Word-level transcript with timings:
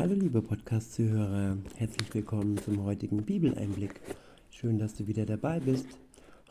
Hallo 0.00 0.14
liebe 0.14 0.40
Podcast-Zuhörer, 0.40 1.58
herzlich 1.76 2.14
willkommen 2.14 2.56
zum 2.56 2.82
heutigen 2.84 3.22
Bibeleinblick. 3.22 4.00
Schön, 4.50 4.78
dass 4.78 4.94
du 4.94 5.06
wieder 5.06 5.26
dabei 5.26 5.60
bist. 5.60 5.86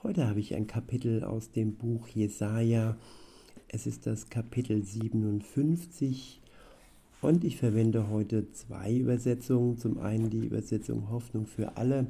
Heute 0.04 0.28
habe 0.28 0.40
ich 0.40 0.54
ein 0.54 0.68
Kapitel 0.68 1.24
aus 1.24 1.50
dem 1.50 1.74
Buch 1.74 2.08
Jesaja. 2.10 2.96
Es 3.68 3.88
ist 3.88 4.06
das 4.06 4.30
Kapitel 4.30 4.84
57 4.84 6.42
und 7.22 7.44
ich 7.44 7.58
verwende 7.58 8.12
heute 8.12 8.52
zwei 8.52 8.94
Übersetzungen. 8.96 9.80
Zum 9.80 9.98
einen 9.98 10.30
die 10.30 10.46
Übersetzung 10.46 11.10
Hoffnung 11.10 11.48
für 11.48 11.76
alle, 11.76 12.06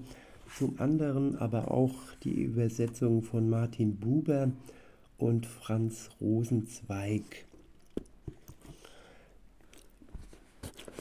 zum 0.57 0.77
anderen 0.77 1.37
aber 1.37 1.71
auch 1.71 1.95
die 2.21 2.35
Übersetzung 2.43 3.23
von 3.23 3.49
Martin 3.49 3.95
Buber 3.95 4.51
und 5.17 5.45
Franz 5.45 6.09
Rosenzweig. 6.19 7.45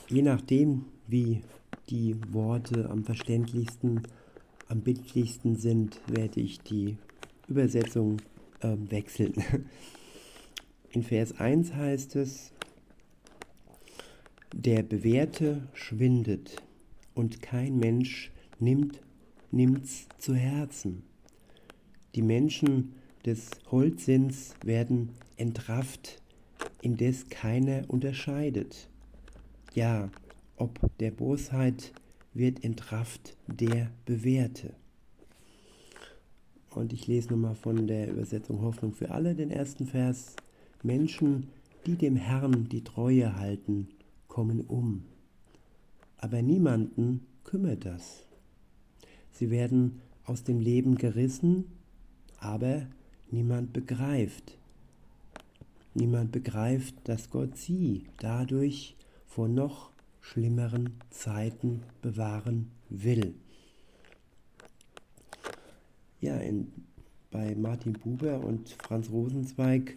Je 0.08 0.22
nachdem, 0.22 0.86
wie 1.06 1.42
die 1.90 2.16
Worte 2.32 2.88
am 2.88 3.04
verständlichsten, 3.04 4.02
am 4.68 4.80
bildlichsten 4.80 5.56
sind, 5.56 6.00
werde 6.06 6.40
ich 6.40 6.60
die 6.60 6.96
Übersetzung 7.46 8.18
äh, 8.60 8.76
wechseln. 8.88 9.34
In 10.90 11.02
Vers 11.02 11.38
1 11.38 11.74
heißt 11.74 12.16
es, 12.16 12.52
der 14.54 14.82
Bewährte 14.82 15.68
schwindet 15.74 16.56
und 17.14 17.42
kein 17.42 17.78
Mensch 17.78 18.30
nimmt 18.58 19.00
nimmt's 19.50 20.06
zu 20.18 20.34
Herzen. 20.34 21.02
Die 22.14 22.22
Menschen 22.22 22.94
des 23.24 23.50
Holzsinns 23.70 24.54
werden 24.64 25.10
entrafft, 25.36 26.22
indes 26.80 27.28
keiner 27.28 27.84
unterscheidet. 27.88 28.88
Ja, 29.78 30.10
ob 30.56 30.80
der 30.98 31.12
Bosheit 31.12 31.92
wird 32.34 32.64
entrafft 32.64 33.36
der 33.46 33.92
Bewährte. 34.06 34.74
Und 36.70 36.92
ich 36.92 37.06
lese 37.06 37.28
nochmal 37.28 37.54
von 37.54 37.86
der 37.86 38.10
Übersetzung 38.10 38.60
Hoffnung 38.62 38.92
für 38.92 39.12
alle 39.12 39.36
den 39.36 39.52
ersten 39.52 39.86
Vers. 39.86 40.34
Menschen, 40.82 41.46
die 41.86 41.94
dem 41.94 42.16
Herrn 42.16 42.68
die 42.68 42.82
Treue 42.82 43.36
halten, 43.36 43.86
kommen 44.26 44.62
um. 44.62 45.04
Aber 46.16 46.42
niemanden 46.42 47.24
kümmert 47.44 47.84
das. 47.84 48.26
Sie 49.30 49.48
werden 49.48 50.00
aus 50.24 50.42
dem 50.42 50.58
Leben 50.58 50.96
gerissen, 50.96 51.66
aber 52.40 52.88
niemand 53.30 53.72
begreift. 53.72 54.58
Niemand 55.94 56.32
begreift, 56.32 56.96
dass 57.04 57.30
Gott 57.30 57.56
sie 57.56 58.06
dadurch 58.18 58.96
vor 59.38 59.46
noch 59.46 59.92
schlimmeren 60.20 60.94
Zeiten 61.10 61.84
bewahren 62.02 62.72
will. 62.88 63.36
Ja, 66.20 66.38
in, 66.38 66.72
bei 67.30 67.54
Martin 67.54 67.92
Buber 67.92 68.44
und 68.44 68.70
Franz 68.70 69.10
Rosenzweig 69.10 69.96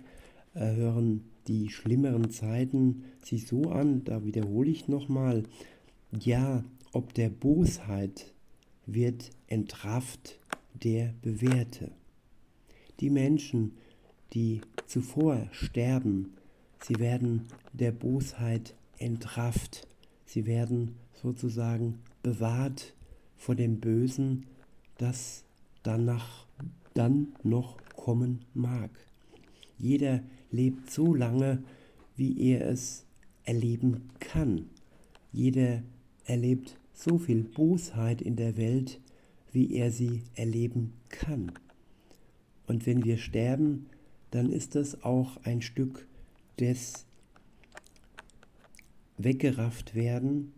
äh, 0.53 0.75
hören 0.75 1.23
die 1.47 1.69
schlimmeren 1.69 2.29
Zeiten 2.29 3.05
sich 3.23 3.47
so 3.47 3.71
an, 3.71 4.03
da 4.03 4.23
wiederhole 4.23 4.69
ich 4.69 4.87
nochmal, 4.87 5.41
ja, 6.11 6.63
ob 6.93 7.15
der 7.15 7.29
Bosheit 7.29 8.31
wird 8.85 9.31
entrafft 9.47 10.39
der 10.75 11.15
Bewährte. 11.23 11.89
Die 12.99 13.09
Menschen, 13.09 13.71
die 14.33 14.61
zuvor 14.85 15.47
sterben, 15.51 16.35
sie 16.79 16.99
werden 16.99 17.47
der 17.73 17.91
Bosheit 17.91 18.75
entrafft. 19.01 19.87
Sie 20.25 20.45
werden 20.45 20.95
sozusagen 21.13 21.99
bewahrt 22.23 22.93
vor 23.35 23.55
dem 23.55 23.79
Bösen, 23.79 24.45
das 24.97 25.43
danach 25.83 26.45
dann 26.93 27.33
noch 27.43 27.77
kommen 27.95 28.45
mag. 28.53 28.91
Jeder 29.77 30.21
lebt 30.51 30.91
so 30.91 31.13
lange, 31.13 31.63
wie 32.15 32.39
er 32.51 32.67
es 32.67 33.05
erleben 33.45 34.09
kann. 34.19 34.69
Jeder 35.31 35.81
erlebt 36.25 36.77
so 36.93 37.17
viel 37.17 37.43
Bosheit 37.43 38.21
in 38.21 38.35
der 38.35 38.57
Welt, 38.57 38.99
wie 39.51 39.73
er 39.73 39.91
sie 39.91 40.21
erleben 40.35 40.93
kann. 41.09 41.51
Und 42.67 42.85
wenn 42.85 43.03
wir 43.03 43.17
sterben, 43.17 43.87
dann 44.29 44.51
ist 44.51 44.75
das 44.75 45.03
auch 45.03 45.37
ein 45.43 45.61
Stück 45.61 46.07
des 46.59 47.05
weggerafft 49.23 49.95
werden, 49.95 50.53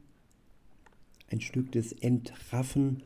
ein 1.30 1.42
Stück 1.42 1.72
des 1.72 1.92
Entraffen 1.94 3.04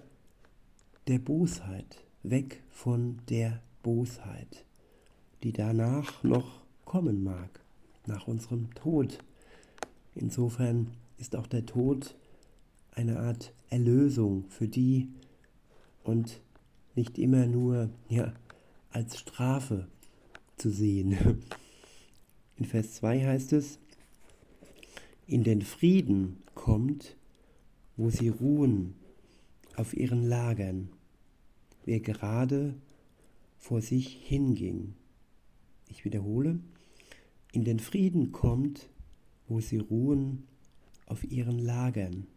der 1.08 1.20
Bosheit, 1.20 2.04
weg 2.24 2.62
von 2.70 3.20
der 3.30 3.62
Bosheit, 3.84 4.66
die 5.44 5.54
danach 5.54 6.24
noch 6.24 6.62
kommen 6.84 7.24
mag, 7.24 7.62
nach 8.06 8.28
unserem 8.28 8.74
Tod. 8.74 9.20
Insofern 10.16 10.92
ist 11.18 11.36
auch 11.36 11.48
der 11.48 11.66
Tod 11.66 12.16
eine 12.92 13.20
Art 13.20 13.54
Erlösung 13.70 14.46
für 14.50 14.68
die 14.68 15.10
und 16.04 16.42
nicht 16.96 17.18
immer 17.18 17.46
nur 17.46 17.90
ja, 18.10 18.34
als 18.92 19.20
Strafe 19.20 19.88
zu 20.58 20.70
sehen. 20.72 21.42
In 22.58 22.66
Vers 22.66 22.96
2 22.96 23.26
heißt 23.26 23.54
es, 23.54 23.80
in 25.28 25.44
den 25.44 25.62
Frieden 25.62 26.38
kommt, 26.56 27.18
wo 27.98 28.10
sie 28.10 28.30
ruhen 28.30 28.96
auf 29.76 29.96
ihren 29.96 30.24
Lagern, 30.24 30.90
wer 31.86 32.00
gerade 32.00 32.76
vor 33.58 33.82
sich 33.82 34.20
hinging. 34.24 34.94
Ich 35.90 36.06
wiederhole, 36.06 36.60
in 37.52 37.66
den 37.66 37.80
Frieden 37.80 38.32
kommt, 38.32 38.90
wo 39.48 39.60
sie 39.60 39.78
ruhen 39.78 40.48
auf 41.06 41.24
ihren 41.30 41.60
Lagern, 41.60 42.28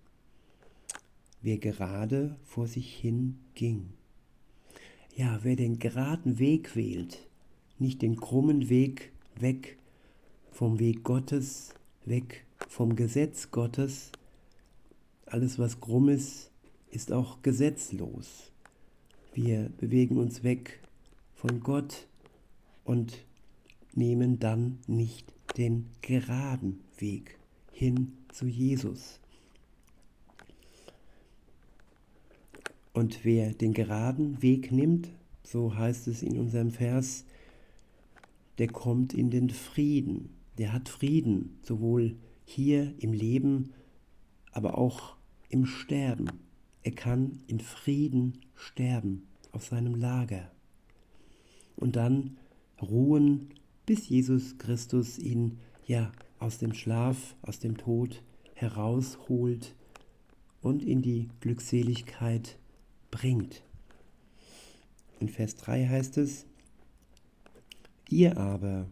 wer 1.42 1.58
gerade 1.58 2.36
vor 2.42 2.66
sich 2.66 2.96
hinging. 2.96 3.90
Ja, 5.14 5.40
wer 5.42 5.54
den 5.54 5.78
geraden 5.78 6.38
Weg 6.38 6.74
wählt, 6.74 7.28
nicht 7.78 8.02
den 8.02 8.16
krummen 8.16 8.68
Weg 8.68 9.12
weg 9.36 9.78
vom 10.50 10.78
Weg 10.78 11.04
Gottes, 11.04 11.74
weg 12.04 12.46
vom 12.68 12.96
Gesetz 12.96 13.50
Gottes. 13.50 14.12
Alles, 15.26 15.58
was 15.58 15.80
krumm 15.80 16.08
ist, 16.08 16.50
ist 16.90 17.12
auch 17.12 17.42
gesetzlos. 17.42 18.52
Wir 19.32 19.70
bewegen 19.78 20.18
uns 20.18 20.42
weg 20.42 20.80
von 21.34 21.60
Gott 21.60 22.06
und 22.84 23.24
nehmen 23.94 24.38
dann 24.38 24.78
nicht 24.86 25.32
den 25.56 25.86
geraden 26.02 26.80
Weg 26.98 27.38
hin 27.72 28.12
zu 28.32 28.46
Jesus. 28.46 29.20
Und 32.92 33.24
wer 33.24 33.52
den 33.54 33.72
geraden 33.72 34.42
Weg 34.42 34.72
nimmt, 34.72 35.08
so 35.44 35.76
heißt 35.76 36.08
es 36.08 36.22
in 36.22 36.38
unserem 36.38 36.70
Vers, 36.70 37.24
der 38.58 38.68
kommt 38.68 39.14
in 39.14 39.30
den 39.30 39.50
Frieden, 39.50 40.30
der 40.58 40.72
hat 40.72 40.88
Frieden, 40.88 41.58
sowohl 41.62 42.16
hier 42.50 42.94
im 42.98 43.12
Leben, 43.12 43.72
aber 44.52 44.78
auch 44.78 45.16
im 45.48 45.66
Sterben. 45.66 46.28
Er 46.82 46.92
kann 46.92 47.40
in 47.46 47.60
Frieden 47.60 48.40
sterben 48.54 49.26
auf 49.52 49.66
seinem 49.66 49.94
Lager 49.94 50.50
und 51.76 51.96
dann 51.96 52.36
ruhen, 52.80 53.50
bis 53.86 54.08
Jesus 54.08 54.58
Christus 54.58 55.18
ihn 55.18 55.58
ja 55.86 56.12
aus 56.38 56.58
dem 56.58 56.74
Schlaf, 56.74 57.34
aus 57.42 57.58
dem 57.58 57.76
Tod 57.76 58.22
herausholt 58.54 59.74
und 60.62 60.82
in 60.82 61.02
die 61.02 61.28
Glückseligkeit 61.40 62.58
bringt. 63.10 63.62
In 65.18 65.28
Vers 65.28 65.56
3 65.56 65.88
heißt 65.88 66.18
es, 66.18 66.46
ihr 68.08 68.38
aber, 68.38 68.88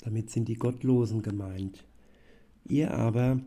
damit 0.00 0.30
sind 0.30 0.48
die 0.48 0.54
Gottlosen 0.54 1.22
gemeint, 1.22 1.84
Ihr 2.66 2.94
aber 2.94 3.40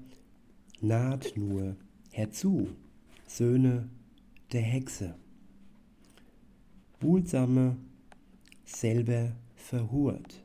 naht 0.79 1.33
nur 1.35 1.75
herzu, 2.11 2.67
Söhne 3.25 3.89
der 4.51 4.61
Hexe. 4.61 5.15
Buhlsame 6.99 7.77
selber 8.63 9.31
verhurt. 9.55 10.43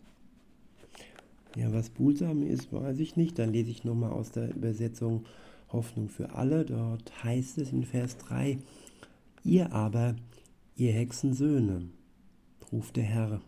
Ja, 1.54 1.70
was 1.72 1.90
Buhlsam 1.90 2.42
ist, 2.42 2.72
weiß 2.72 2.98
ich 2.98 3.16
nicht. 3.16 3.38
Dann 3.38 3.52
lese 3.52 3.70
ich 3.70 3.84
nochmal 3.84 4.10
aus 4.10 4.30
der 4.30 4.54
Übersetzung 4.54 5.26
Hoffnung 5.70 6.08
für 6.08 6.34
alle. 6.34 6.64
Dort 6.64 7.24
heißt 7.24 7.58
es 7.58 7.72
in 7.72 7.84
Vers 7.84 8.16
3, 8.18 8.58
Ihr 9.44 9.72
aber, 9.72 10.16
ihr 10.76 10.92
Hexensöhne, 10.92 11.90
ruft 12.70 12.96
der 12.96 13.04
Herr, 13.04 13.42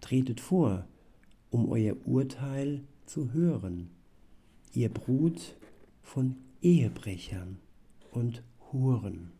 tretet 0.00 0.40
vor, 0.40 0.86
um 1.50 1.68
euer 1.68 1.96
Urteil 2.06 2.82
zu 3.04 3.32
hören 3.34 3.90
ihr 4.72 4.88
Brut 4.88 5.56
von 6.02 6.36
Ehebrechern 6.62 7.58
und 8.12 8.42
Huren. 8.72 9.32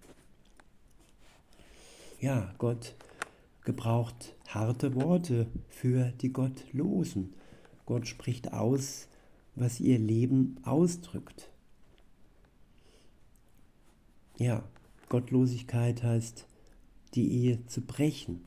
Ja, 2.21 2.55
Gott 2.59 2.95
gebraucht 3.65 4.35
harte 4.49 4.95
Worte 4.95 5.47
für 5.69 6.13
die 6.21 6.33
Gottlosen. 6.33 7.35
Gott 7.87 8.07
spricht 8.07 8.53
aus, 8.53 9.09
was 9.55 9.81
ihr 9.81 9.99
Leben 9.99 10.57
ausdrückt. 10.65 11.51
Ja, 14.39 14.65
Gottlosigkeit 15.09 16.03
heißt, 16.03 16.47
die 17.15 17.31
Ehe 17.31 17.67
zu 17.67 17.83
brechen. 17.83 18.43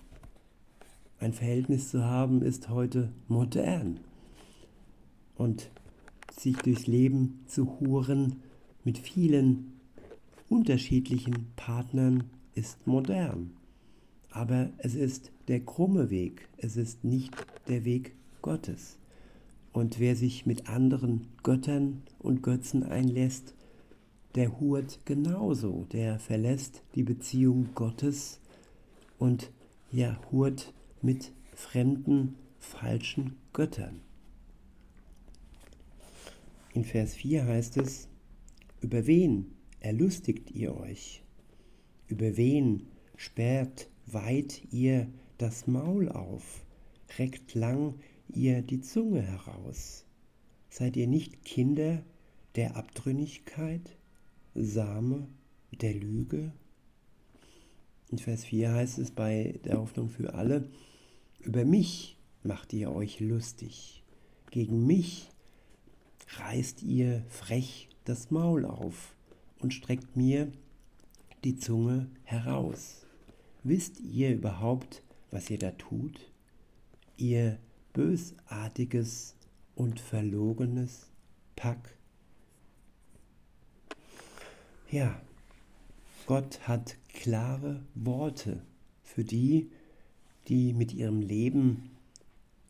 Ein 1.19 1.33
Verhältnis 1.33 1.91
zu 1.91 2.03
haben 2.03 2.41
ist 2.41 2.69
heute 2.69 3.11
modern. 3.27 3.99
Und 5.35 5.69
sich 6.39 6.57
durchs 6.57 6.87
Leben 6.87 7.39
zu 7.47 7.79
huren 7.79 8.37
mit 8.83 8.97
vielen 8.97 9.73
unterschiedlichen 10.49 11.47
Partnern 11.55 12.25
ist 12.53 12.85
modern. 12.85 13.51
Aber 14.29 14.69
es 14.77 14.95
ist 14.95 15.31
der 15.47 15.59
krumme 15.59 16.09
Weg, 16.09 16.47
es 16.57 16.75
ist 16.75 17.03
nicht 17.03 17.33
der 17.67 17.85
Weg 17.85 18.15
Gottes. 18.41 18.97
Und 19.71 19.99
wer 19.99 20.15
sich 20.15 20.45
mit 20.45 20.69
anderen 20.69 21.27
Göttern 21.41 22.03
und 22.19 22.43
Götzen 22.43 22.83
einlässt, 22.83 23.55
der 24.35 24.59
hurt 24.59 24.99
genauso, 25.05 25.85
der 25.91 26.19
verlässt 26.19 26.83
die 26.95 27.03
Beziehung 27.03 27.69
Gottes 27.75 28.39
und 29.19 29.51
ja, 29.91 30.19
hurt 30.31 30.73
mit 31.01 31.31
fremden, 31.53 32.35
falschen 32.59 33.35
Göttern. 33.53 34.01
In 36.73 36.83
Vers 36.83 37.13
4 37.13 37.45
heißt 37.45 37.77
es, 37.77 38.07
über 38.81 39.05
wen 39.05 39.53
erlustigt 39.79 40.49
ihr 40.49 40.75
euch? 40.75 41.21
Über 42.07 42.35
wen 42.35 42.87
sperrt 43.15 43.89
weit 44.07 44.63
ihr 44.71 45.07
das 45.37 45.67
Maul 45.67 46.09
auf, 46.09 46.65
reckt 47.19 47.53
lang 47.53 47.99
ihr 48.27 48.63
die 48.63 48.81
Zunge 48.81 49.21
heraus. 49.21 50.05
Seid 50.67 50.97
ihr 50.97 51.05
nicht 51.05 51.45
Kinder 51.45 52.03
der 52.55 52.75
Abtrünnigkeit, 52.75 53.95
Same 54.55 55.27
der 55.79 55.93
Lüge? 55.93 56.53
In 58.09 58.17
Vers 58.17 58.45
4 58.45 58.73
heißt 58.73 58.97
es 58.97 59.11
bei 59.11 59.59
der 59.63 59.77
Hoffnung 59.77 60.09
für 60.09 60.33
alle, 60.33 60.67
über 61.39 61.65
mich 61.65 62.17
macht 62.41 62.73
ihr 62.73 62.91
euch 62.91 63.19
lustig, 63.19 64.03
gegen 64.49 64.87
mich 64.87 65.29
reißt 66.39 66.83
ihr 66.83 67.23
frech 67.29 67.89
das 68.05 68.31
Maul 68.31 68.65
auf 68.65 69.15
und 69.59 69.73
streckt 69.73 70.15
mir 70.15 70.51
die 71.43 71.55
Zunge 71.55 72.09
heraus. 72.23 73.05
Wisst 73.63 73.99
ihr 73.99 74.31
überhaupt, 74.33 75.03
was 75.31 75.49
ihr 75.49 75.57
da 75.57 75.71
tut? 75.71 76.31
Ihr 77.17 77.59
bösartiges 77.93 79.35
und 79.75 79.99
verlogenes 79.99 81.11
Pack? 81.55 81.97
Ja, 84.91 85.21
Gott 86.25 86.67
hat 86.67 86.97
klare 87.09 87.83
Worte 87.95 88.61
für 89.01 89.23
die, 89.23 89.71
die 90.47 90.73
mit 90.73 90.93
ihrem 90.93 91.21
Leben 91.21 91.91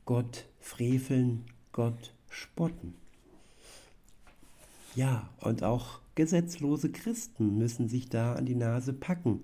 Gott 0.05 0.45
freveln, 0.59 1.45
Gott 1.71 2.13
spotten. 2.29 2.95
Ja, 4.95 5.29
und 5.39 5.63
auch 5.63 6.01
gesetzlose 6.13 6.91
Christen 6.91 7.57
müssen 7.57 7.89
sich 7.89 8.09
da 8.09 8.33
an 8.33 8.45
die 8.45 8.55
Nase 8.55 8.93
packen, 8.93 9.41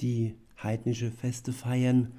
die 0.00 0.34
heidnische 0.62 1.10
Feste 1.10 1.52
feiern 1.52 2.12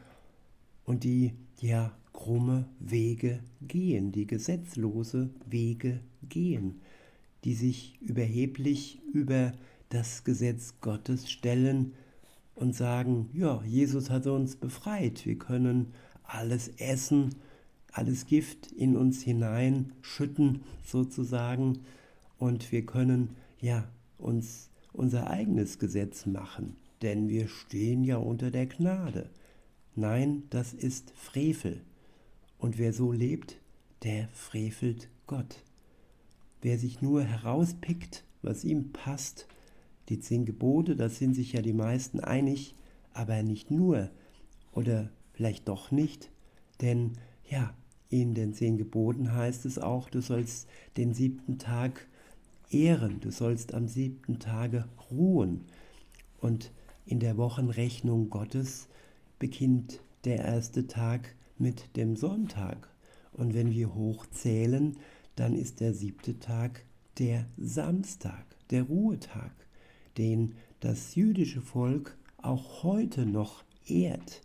und 0.83 1.05
die 1.05 1.33
ja 1.59 1.95
krumme 2.11 2.65
Wege 2.79 3.39
gehen, 3.61 4.11
die 4.11 4.27
gesetzlose 4.27 5.29
Wege 5.45 6.01
gehen, 6.27 6.81
die 7.45 7.53
sich 7.53 7.97
überheblich 8.01 9.01
über 9.13 9.53
das 9.89 10.25
Gesetz 10.25 10.75
Gottes 10.81 11.31
stellen 11.31 11.93
und 12.55 12.75
sagen, 12.75 13.29
ja, 13.33 13.63
Jesus 13.63 14.09
hat 14.09 14.27
uns 14.27 14.57
befreit, 14.57 15.25
wir 15.25 15.37
können 15.37 15.93
alles 16.23 16.67
essen, 16.77 17.35
alles 17.93 18.25
Gift 18.25 18.71
in 18.73 18.97
uns 18.97 19.21
hineinschütten 19.21 20.63
sozusagen 20.83 21.79
und 22.41 22.71
wir 22.71 22.85
können 22.85 23.35
ja 23.59 23.87
uns 24.17 24.69
unser 24.91 25.29
eigenes 25.29 25.79
Gesetz 25.79 26.25
machen 26.25 26.75
denn 27.01 27.29
wir 27.29 27.47
stehen 27.47 28.03
ja 28.03 28.17
unter 28.17 28.51
der 28.51 28.67
Gnade. 28.67 29.29
Nein, 29.95 30.43
das 30.49 30.73
ist 30.73 31.11
Frevel. 31.15 31.81
Und 32.57 32.77
wer 32.77 32.93
so 32.93 33.11
lebt, 33.11 33.59
der 34.03 34.29
frevelt 34.29 35.09
Gott. 35.27 35.63
Wer 36.61 36.77
sich 36.77 37.01
nur 37.01 37.23
herauspickt, 37.23 38.23
was 38.41 38.63
ihm 38.63 38.91
passt, 38.91 39.47
die 40.09 40.19
zehn 40.19 40.45
Gebote, 40.45 40.95
da 40.95 41.09
sind 41.09 41.33
sich 41.33 41.53
ja 41.53 41.61
die 41.61 41.73
meisten 41.73 42.19
einig, 42.19 42.75
aber 43.13 43.41
nicht 43.43 43.71
nur 43.71 44.09
oder 44.71 45.09
vielleicht 45.33 45.67
doch 45.67 45.91
nicht, 45.91 46.29
denn 46.81 47.13
ja, 47.49 47.73
in 48.09 48.33
den 48.33 48.53
zehn 48.53 48.77
Geboten 48.77 49.33
heißt 49.33 49.65
es 49.65 49.79
auch, 49.79 50.09
du 50.09 50.21
sollst 50.21 50.67
den 50.97 51.13
siebten 51.13 51.57
Tag 51.57 52.07
ehren, 52.73 53.19
du 53.19 53.31
sollst 53.31 53.73
am 53.73 53.87
siebten 53.87 54.39
Tage 54.39 54.87
ruhen. 55.09 55.65
Und 56.39 56.71
in 57.05 57.19
der 57.19 57.37
Wochenrechnung 57.37 58.29
Gottes 58.29 58.87
beginnt 59.39 59.99
der 60.23 60.39
erste 60.39 60.87
Tag 60.87 61.35
mit 61.57 61.95
dem 61.95 62.15
Sonntag. 62.15 62.89
Und 63.33 63.53
wenn 63.53 63.71
wir 63.71 63.93
hochzählen, 63.93 64.97
dann 65.35 65.55
ist 65.55 65.79
der 65.79 65.93
siebte 65.93 66.39
Tag 66.39 66.85
der 67.17 67.45
Samstag, 67.57 68.45
der 68.69 68.83
Ruhetag, 68.83 69.51
den 70.17 70.55
das 70.79 71.15
jüdische 71.15 71.61
Volk 71.61 72.17
auch 72.37 72.83
heute 72.83 73.25
noch 73.25 73.63
ehrt, 73.87 74.41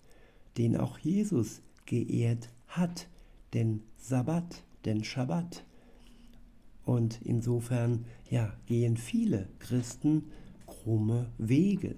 den 0.58 0.76
auch 0.76 0.98
Jesus 0.98 1.62
geehrt 1.86 2.50
hat, 2.68 3.08
den 3.54 3.82
Sabbat, 3.96 4.64
den 4.84 5.04
Schabbat. 5.04 5.64
Und 6.86 7.20
insofern 7.24 8.06
ja, 8.30 8.54
gehen 8.66 8.96
viele 8.96 9.48
Christen 9.58 10.30
krumme 10.66 11.26
Wege 11.36 11.96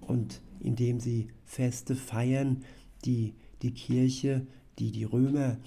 und 0.00 0.40
indem 0.60 0.98
sie 0.98 1.28
Feste 1.44 1.94
feiern, 1.94 2.64
die 3.04 3.34
die 3.60 3.72
Kirche, 3.72 4.46
die 4.78 4.90
die 4.92 5.04
Römer, 5.04 5.58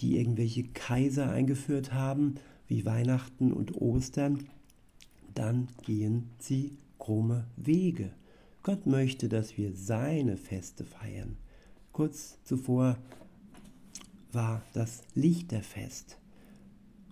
die 0.00 0.18
irgendwelche 0.18 0.64
Kaiser 0.64 1.30
eingeführt 1.30 1.92
haben, 1.92 2.34
wie 2.66 2.84
Weihnachten 2.84 3.52
und 3.52 3.80
Ostern, 3.80 4.48
dann 5.34 5.68
gehen 5.82 6.30
sie 6.38 6.76
krumme 6.98 7.46
Wege. 7.56 8.10
Gott 8.64 8.86
möchte, 8.86 9.28
dass 9.28 9.56
wir 9.56 9.72
seine 9.72 10.36
Feste 10.36 10.84
feiern. 10.84 11.36
Kurz 11.92 12.38
zuvor 12.42 12.98
war 14.32 14.62
das 14.72 15.02
Lichterfest. 15.14 16.18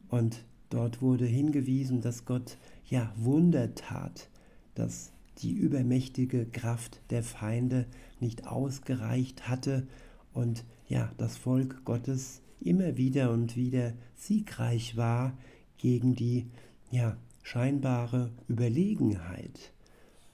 Und 0.09 0.45
dort 0.73 1.03
wurde 1.03 1.27
hingewiesen, 1.27 2.01
dass 2.01 2.25
Gott 2.25 2.57
ja 2.89 3.13
Wunder 3.17 3.75
tat, 3.75 4.29
dass 4.75 5.13
die 5.39 5.53
übermächtige 5.53 6.47
Kraft 6.47 7.01
der 7.11 7.23
Feinde 7.23 7.87
nicht 8.21 8.47
ausgereicht 8.47 9.49
hatte 9.49 9.87
und 10.33 10.65
ja, 10.89 11.11
das 11.19 11.37
Volk 11.37 11.85
Gottes 11.85 12.43
immer 12.61 12.97
wieder 12.97 13.31
und 13.33 13.57
wieder 13.57 13.93
siegreich 14.15 14.97
war 14.97 15.37
gegen 15.79 16.15
die 16.15 16.47
ja, 16.91 17.17
scheinbare 17.43 18.31
Überlegenheit. 18.49 19.73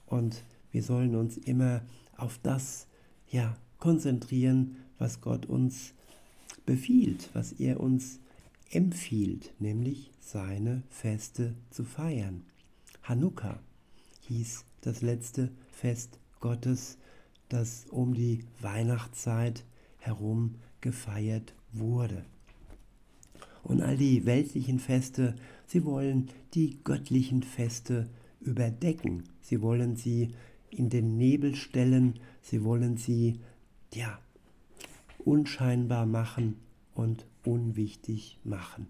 Und 0.05 0.43
wir 0.71 0.83
sollen 0.83 1.15
uns 1.15 1.37
immer 1.37 1.81
auf 2.17 2.39
das 2.43 2.87
ja, 3.29 3.57
konzentrieren, 3.79 4.77
was 4.97 5.21
Gott 5.21 5.45
uns 5.45 5.93
befiehlt, 6.65 7.29
was 7.33 7.53
er 7.53 7.79
uns 7.79 8.19
empfiehlt, 8.71 9.53
nämlich 9.59 10.11
seine 10.19 10.83
Feste 10.89 11.55
zu 11.69 11.83
feiern. 11.83 12.43
Hanukkah 13.03 13.59
hieß 14.21 14.65
das 14.81 15.01
letzte 15.01 15.51
Fest 15.71 16.19
Gottes, 16.39 16.97
das 17.49 17.85
um 17.89 18.13
die 18.13 18.45
Weihnachtszeit 18.61 19.65
herum 19.97 20.55
gefeiert 20.81 21.53
wurde. 21.73 22.25
Und 23.63 23.81
all 23.81 23.97
die 23.97 24.25
weltlichen 24.25 24.79
Feste, 24.79 25.35
sie 25.65 25.83
wollen 25.83 26.29
die 26.53 26.79
göttlichen 26.83 27.43
Feste 27.43 28.09
überdecken. 28.39 29.23
Sie 29.41 29.61
wollen 29.61 29.95
sie 29.95 30.29
in 30.69 30.89
den 30.89 31.17
Nebel 31.17 31.55
stellen, 31.55 32.19
sie 32.41 32.63
wollen 32.63 32.97
sie, 32.97 33.39
ja, 33.93 34.19
unscheinbar 35.17 36.05
machen 36.05 36.55
und 36.93 37.25
unwichtig 37.43 38.39
machen. 38.43 38.87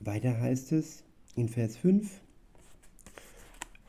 weiter 0.00 0.40
heißt 0.40 0.72
es 0.72 1.04
in 1.34 1.48
Vers 1.48 1.76
5, 1.76 2.20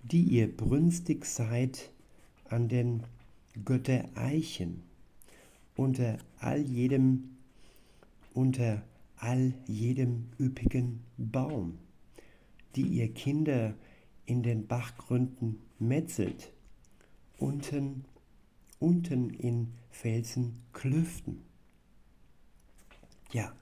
die 0.03 0.21
ihr 0.21 0.55
brünstig 0.55 1.25
seid 1.25 1.91
an 2.49 2.69
den 2.69 3.03
Göttereichen, 3.65 4.83
unter 5.75 6.17
all 6.39 6.61
jedem, 6.61 7.37
unter 8.33 8.83
all 9.17 9.53
jedem 9.67 10.29
üppigen 10.39 11.01
Baum, 11.17 11.77
die 12.75 12.87
ihr 12.87 13.13
Kinder 13.13 13.73
in 14.25 14.43
den 14.43 14.67
Bachgründen 14.67 15.61
metzelt, 15.79 16.51
unten, 17.37 18.05
unten 18.79 19.29
in 19.29 19.73
Felsenklüften. 19.89 21.41
Ja, 23.31 23.53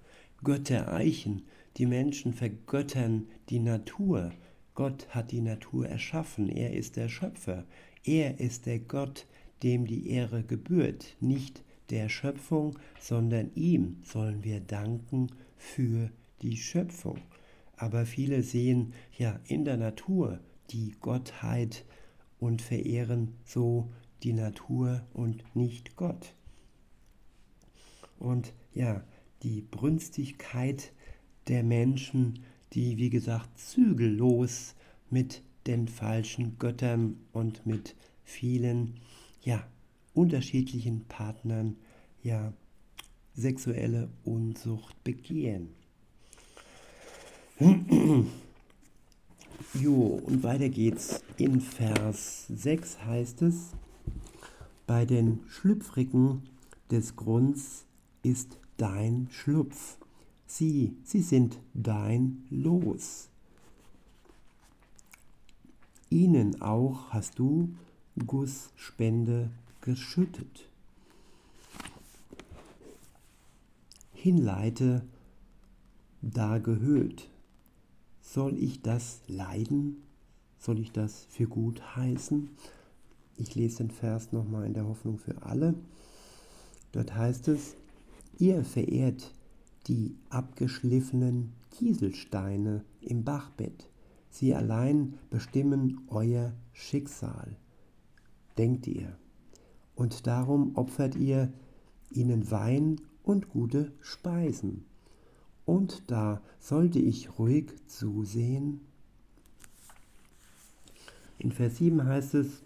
Göttereichen, 0.43 1.43
die 1.77 1.86
Menschen 1.86 2.34
vergöttern 2.34 3.27
die 3.50 3.60
Natur. 3.60 4.31
Gott 4.74 5.07
hat 5.10 5.31
die 5.31 5.41
Natur 5.41 5.88
erschaffen, 5.88 6.50
er 6.50 6.74
ist 6.74 6.98
der 6.98 7.10
Schöpfer, 7.10 7.65
er 8.03 8.39
ist 8.39 8.65
der 8.65 8.79
Gott, 8.79 9.25
dem 9.63 9.86
die 9.86 10.10
Ehre 10.10 10.43
gebührt, 10.43 11.15
nicht 11.19 11.63
der 11.89 12.10
Schöpfung, 12.10 12.77
sondern 13.00 13.51
ihm 13.55 13.98
sollen 14.03 14.43
wir 14.43 14.60
danken 14.60 15.27
für 15.57 16.12
die 16.41 16.57
Schöpfung. 16.57 17.19
Aber 17.77 18.05
viele 18.05 18.43
sehen 18.43 18.93
ja 19.17 19.39
in 19.48 19.65
der 19.65 19.77
Natur 19.77 20.39
die 20.72 20.95
Gottheit 21.00 21.86
und 22.39 22.62
verehren 22.62 23.36
so 23.43 23.89
die 24.24 24.34
Natur 24.34 25.01
und 25.13 25.43
nicht 25.55 25.95
Gott. 25.95 26.34
Und 28.19 28.53
ja, 28.74 29.03
die 29.43 29.62
Brünstigkeit 29.62 30.91
der 31.48 31.63
Menschen, 31.63 32.39
die 32.74 32.98
wie 32.98 33.10
gesagt 33.10 33.57
zügellos 33.60 34.75
mit 35.10 35.43
den 35.67 35.88
falschen 35.88 36.57
Göttern 36.60 37.17
und 37.31 37.65
mit 37.65 37.95
vielen 38.24 38.95
ja 39.41 39.65
unterschiedlichen 40.13 41.05
Partnern 41.05 41.75
ja 42.24 42.53
sexuelle 43.36 44.10
Unzucht 44.24 45.03
begehen. 45.03 45.69
Jo, 49.74 50.22
und 50.25 50.43
weiter 50.43 50.69
geht's. 50.69 51.22
In 51.38 51.60
Vers 51.60 52.45
6 52.48 53.03
heißt 53.05 53.41
es, 53.41 53.72
bei 54.88 55.06
den 55.06 55.39
Schlüpfrigen 55.48 56.44
des 56.92 57.15
Grunds 57.15 57.86
ist 58.24 58.58
dein 58.77 59.27
Schlupf. 59.32 59.98
Sie, 60.46 60.96
sie 61.04 61.22
sind 61.22 61.60
dein 61.74 62.46
Los. 62.50 63.30
Ihnen 66.10 66.62
auch 66.62 67.10
hast 67.10 67.39
du 67.39 67.75
Gussspende 68.25 69.50
geschüttet. 69.82 70.70
Hinleite 74.13 75.04
da 76.22 76.58
gehöht. 76.58 77.30
Soll 78.22 78.58
ich 78.58 78.82
das 78.82 79.22
leiden? 79.27 80.04
Soll 80.58 80.80
ich 80.80 80.92
das 80.92 81.25
für 81.30 81.48
gut 81.48 81.96
heißen? 81.96 82.50
Ich 83.38 83.56
lese 83.56 83.77
den 83.77 83.92
Vers 83.92 84.32
nochmal 84.32 84.65
in 84.65 84.74
der 84.74 84.88
Hoffnung 84.88 85.18
für 85.18 85.42
alle. 85.44 85.75
Dort 86.92 87.15
heißt 87.15 87.50
es, 87.50 87.75
ihr 88.38 88.63
verehrt 88.63 89.34
die 89.88 90.15
abgeschliffenen 90.30 91.54
Kieselsteine 91.72 92.84
im 93.01 93.24
Bachbett. 93.24 93.89
Sie 94.30 94.56
allein 94.56 95.15
bestimmen 95.30 96.01
euer 96.08 96.54
Schicksal, 96.74 97.58
denkt 98.58 98.88
ihr. 98.88 99.18
Und 99.96 100.27
darum 100.27 100.75
opfert 100.75 101.15
ihr 101.15 101.51
ihnen 102.12 102.50
Wein 102.51 103.01
und 103.24 103.50
gute 103.50 103.92
Speisen. 104.01 104.86
Und 105.65 106.04
da 106.08 106.42
sollte 106.60 107.00
ich 107.00 107.39
ruhig 107.39 107.72
zusehen. 107.88 108.82
In 111.38 111.51
Vers 111.51 111.77
7 111.77 112.04
heißt 112.06 112.36
es, 112.36 112.63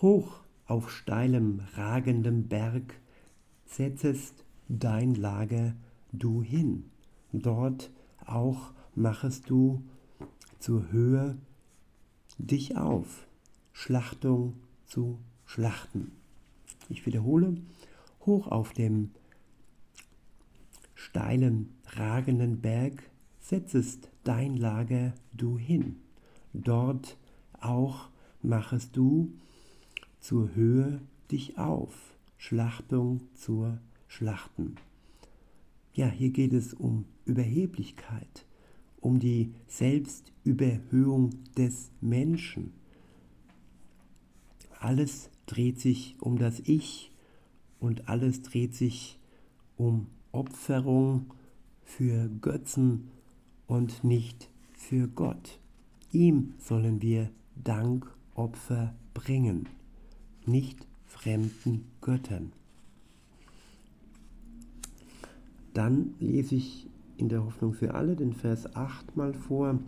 Hoch 0.00 0.40
auf 0.66 0.90
steilem, 0.90 1.60
ragendem 1.74 2.48
Berg 2.48 2.98
setzest 3.66 4.44
dein 4.68 5.14
Lager 5.14 5.74
du 6.10 6.42
hin. 6.42 6.90
Dort 7.32 7.90
auch 8.24 8.72
machest 8.94 9.50
du 9.50 9.82
zur 10.58 10.90
Höhe 10.90 11.36
dich 12.38 12.78
auf, 12.78 13.26
Schlachtung 13.72 14.54
zu 14.86 15.18
schlachten. 15.44 16.12
Ich 16.88 17.04
wiederhole, 17.04 17.56
hoch 18.24 18.46
auf 18.46 18.72
dem 18.72 19.10
steilen, 20.94 21.74
ragenden 21.88 22.62
Berg 22.62 23.02
setzest 23.38 24.08
dein 24.24 24.56
Lager 24.56 25.12
du 25.34 25.58
hin. 25.58 25.96
Dort 26.54 27.18
auch 27.60 28.08
machest 28.42 28.96
du 28.96 29.32
zur 30.20 30.54
Höhe 30.54 31.00
dich 31.30 31.58
auf, 31.58 31.94
Schlachtung 32.36 33.20
zur 33.34 33.78
Schlachten. 34.08 34.76
Ja, 35.94 36.06
hier 36.06 36.30
geht 36.30 36.52
es 36.52 36.74
um 36.74 37.04
Überheblichkeit, 37.24 38.46
um 39.00 39.18
die 39.18 39.52
Selbstüberhöhung 39.66 41.30
des 41.56 41.90
Menschen. 42.00 42.72
Alles 44.78 45.30
dreht 45.46 45.80
sich 45.80 46.16
um 46.20 46.38
das 46.38 46.60
Ich 46.60 47.10
und 47.80 48.08
alles 48.08 48.42
dreht 48.42 48.74
sich 48.74 49.18
um 49.76 50.06
Opferung 50.32 51.34
für 51.82 52.28
Götzen 52.40 53.10
und 53.66 54.04
nicht 54.04 54.48
für 54.72 55.08
Gott. 55.08 55.58
Ihm 56.12 56.54
sollen 56.58 57.02
wir 57.02 57.30
Dankopfer 57.56 58.94
bringen, 59.12 59.68
nicht 60.46 60.86
fremden 61.04 61.86
Göttern. 62.00 62.52
Dann 65.74 66.14
lese 66.18 66.56
ich 66.56 66.88
in 67.16 67.28
der 67.28 67.44
Hoffnung 67.44 67.74
für 67.74 67.94
alle 67.94 68.16
den 68.16 68.32
Vers 68.32 68.74
8 68.74 69.16
mal 69.16 69.34
vor. 69.34 69.78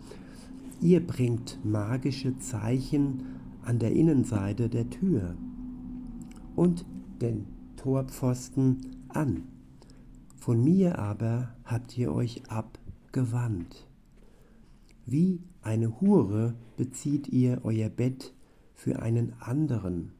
Ihr 0.81 1.05
bringt 1.05 1.59
magische 1.63 2.37
Zeichen 2.37 3.23
an 3.63 3.79
der 3.79 3.91
Innenseite 3.93 4.69
der 4.69 4.89
Tür 4.89 5.35
und 6.55 6.85
den 7.21 7.47
Torpfosten 7.75 8.77
an. 9.09 9.43
Von 10.37 10.63
mir 10.63 10.99
aber 10.99 11.55
habt 11.65 11.97
ihr 11.97 12.13
euch 12.13 12.43
abgewandt. 12.49 13.87
Wie 15.05 15.41
eine 15.61 15.99
Hure 16.01 16.55
bezieht 16.77 17.27
ihr 17.29 17.61
euer 17.63 17.89
Bett 17.89 18.33
für 18.73 19.01
einen 19.01 19.33
anderen 19.39 20.12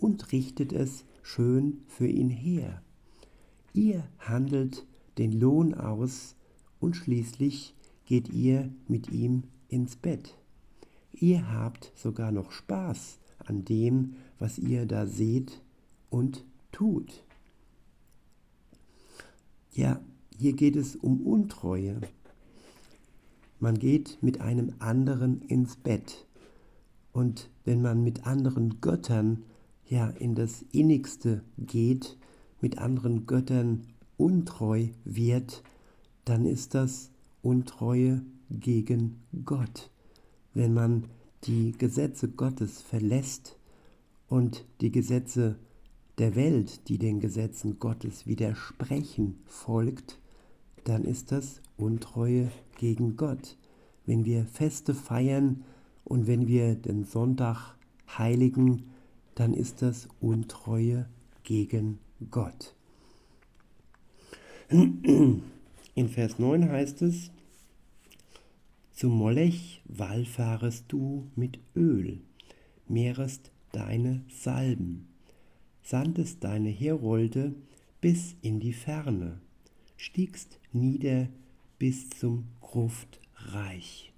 und 0.00 0.32
richtet 0.32 0.72
es 0.72 1.04
schön 1.22 1.82
für 1.86 2.06
ihn 2.06 2.30
her. 2.30 2.82
Ihr 3.72 4.04
handelt 4.18 4.86
den 5.18 5.32
Lohn 5.32 5.74
aus 5.74 6.36
und 6.78 6.96
schließlich 6.96 7.74
geht 8.04 8.28
ihr 8.28 8.70
mit 8.86 9.10
ihm 9.10 9.44
ins 9.68 9.96
Bett. 9.96 10.36
Ihr 11.12 11.50
habt 11.50 11.92
sogar 11.96 12.30
noch 12.30 12.52
Spaß 12.52 13.18
an 13.38 13.64
dem, 13.64 14.16
was 14.38 14.58
ihr 14.58 14.86
da 14.86 15.06
seht 15.06 15.62
und 16.10 16.44
tut. 16.72 17.24
Ja, 19.72 20.00
hier 20.38 20.52
geht 20.52 20.76
es 20.76 20.96
um 20.96 21.26
Untreue. 21.26 22.00
Man 23.58 23.78
geht 23.78 24.18
mit 24.22 24.40
einem 24.40 24.74
anderen 24.78 25.42
ins 25.42 25.76
Bett. 25.76 26.26
Und 27.12 27.48
wenn 27.64 27.80
man 27.80 28.02
mit 28.02 28.26
anderen 28.26 28.80
Göttern 28.80 29.44
ja 29.88 30.08
in 30.08 30.34
das 30.34 30.64
Innigste 30.72 31.42
geht, 31.58 32.16
mit 32.60 32.78
anderen 32.78 33.26
Göttern 33.26 33.86
untreu 34.16 34.88
wird, 35.04 35.62
dann 36.24 36.44
ist 36.46 36.74
das 36.74 37.10
Untreue 37.42 38.22
gegen 38.50 39.22
Gott. 39.44 39.90
Wenn 40.54 40.74
man 40.74 41.04
die 41.44 41.72
Gesetze 41.72 42.28
Gottes 42.28 42.80
verlässt 42.80 43.56
und 44.28 44.64
die 44.80 44.90
Gesetze 44.90 45.56
der 46.18 46.34
Welt, 46.34 46.88
die 46.88 46.98
den 46.98 47.20
Gesetzen 47.20 47.78
Gottes 47.78 48.26
widersprechen, 48.26 49.38
folgt, 49.44 50.18
dann 50.84 51.04
ist 51.04 51.30
das 51.30 51.60
Untreue 51.76 52.50
gegen 52.78 53.16
Gott. 53.16 53.56
Wenn 54.06 54.24
wir 54.24 54.46
Feste 54.46 54.94
feiern 54.94 55.64
und 56.04 56.26
wenn 56.26 56.46
wir 56.46 56.74
den 56.74 57.04
Sonntag 57.04 57.76
heiligen, 58.16 58.84
dann 59.36 59.54
ist 59.54 59.82
das 59.82 60.08
Untreue 60.20 61.06
gegen 61.44 62.00
Gott. 62.30 62.74
In 64.68 66.08
Vers 66.08 66.38
9 66.38 66.68
heißt 66.68 67.02
es, 67.02 67.30
Zum 68.92 69.12
Molech 69.12 69.82
wallfahrest 69.84 70.86
du 70.88 71.30
mit 71.36 71.60
Öl, 71.76 72.20
mehrest 72.88 73.52
deine 73.72 74.24
Salben, 74.28 75.06
sandest 75.82 76.42
deine 76.42 76.70
Herolde 76.70 77.54
bis 78.00 78.34
in 78.40 78.58
die 78.58 78.72
Ferne, 78.72 79.38
stiegst 79.96 80.58
nieder 80.72 81.28
bis 81.78 82.08
zum 82.08 82.48
Gruftreich. 82.60 84.12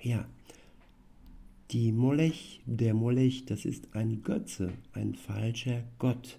Ja, 0.00 0.26
die 1.70 1.92
Molech, 1.92 2.60
der 2.64 2.94
Molech, 2.94 3.44
das 3.46 3.64
ist 3.64 3.94
ein 3.94 4.22
Götze, 4.22 4.72
ein 4.92 5.14
falscher 5.14 5.82
Gott. 5.98 6.38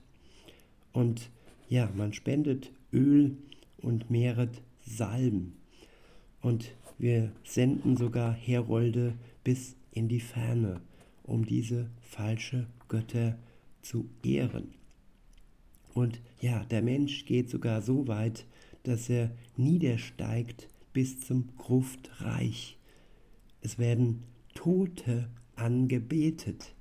Und 0.93 1.29
ja, 1.69 1.91
man 1.96 2.13
spendet 2.13 2.72
Öl 2.93 3.38
und 3.77 4.10
mehret 4.10 4.62
Salben. 4.86 5.53
Und 6.41 6.72
wir 6.98 7.31
senden 7.43 7.98
sogar 7.98 8.34
Herolde 8.34 9.15
bis 9.43 9.75
in 9.91 10.07
die 10.07 10.22
Ferne, 10.22 10.81
um 11.24 11.46
diese 11.46 11.89
falsche 12.01 12.67
Götter 12.88 13.38
zu 13.81 14.10
ehren. 14.24 14.74
Und 15.93 16.22
ja, 16.39 16.63
der 16.65 16.81
Mensch 16.81 17.25
geht 17.25 17.50
sogar 17.50 17.81
so 17.81 18.07
weit, 18.07 18.46
dass 18.84 19.10
er 19.10 19.31
niedersteigt 19.57 20.69
bis 20.93 21.19
zum 21.19 21.50
Gruftreich. 21.57 22.77
Es 23.62 23.77
werden 23.77 24.24
Tote 24.58 25.30
angebetet. 25.56 26.74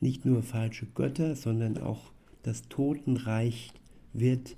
Nicht 0.00 0.24
nur 0.24 0.42
falsche 0.42 0.86
Götter, 0.86 1.36
sondern 1.36 1.76
auch 1.76 2.12
das 2.42 2.62
Totenreich 2.70 3.74
wird 4.14 4.56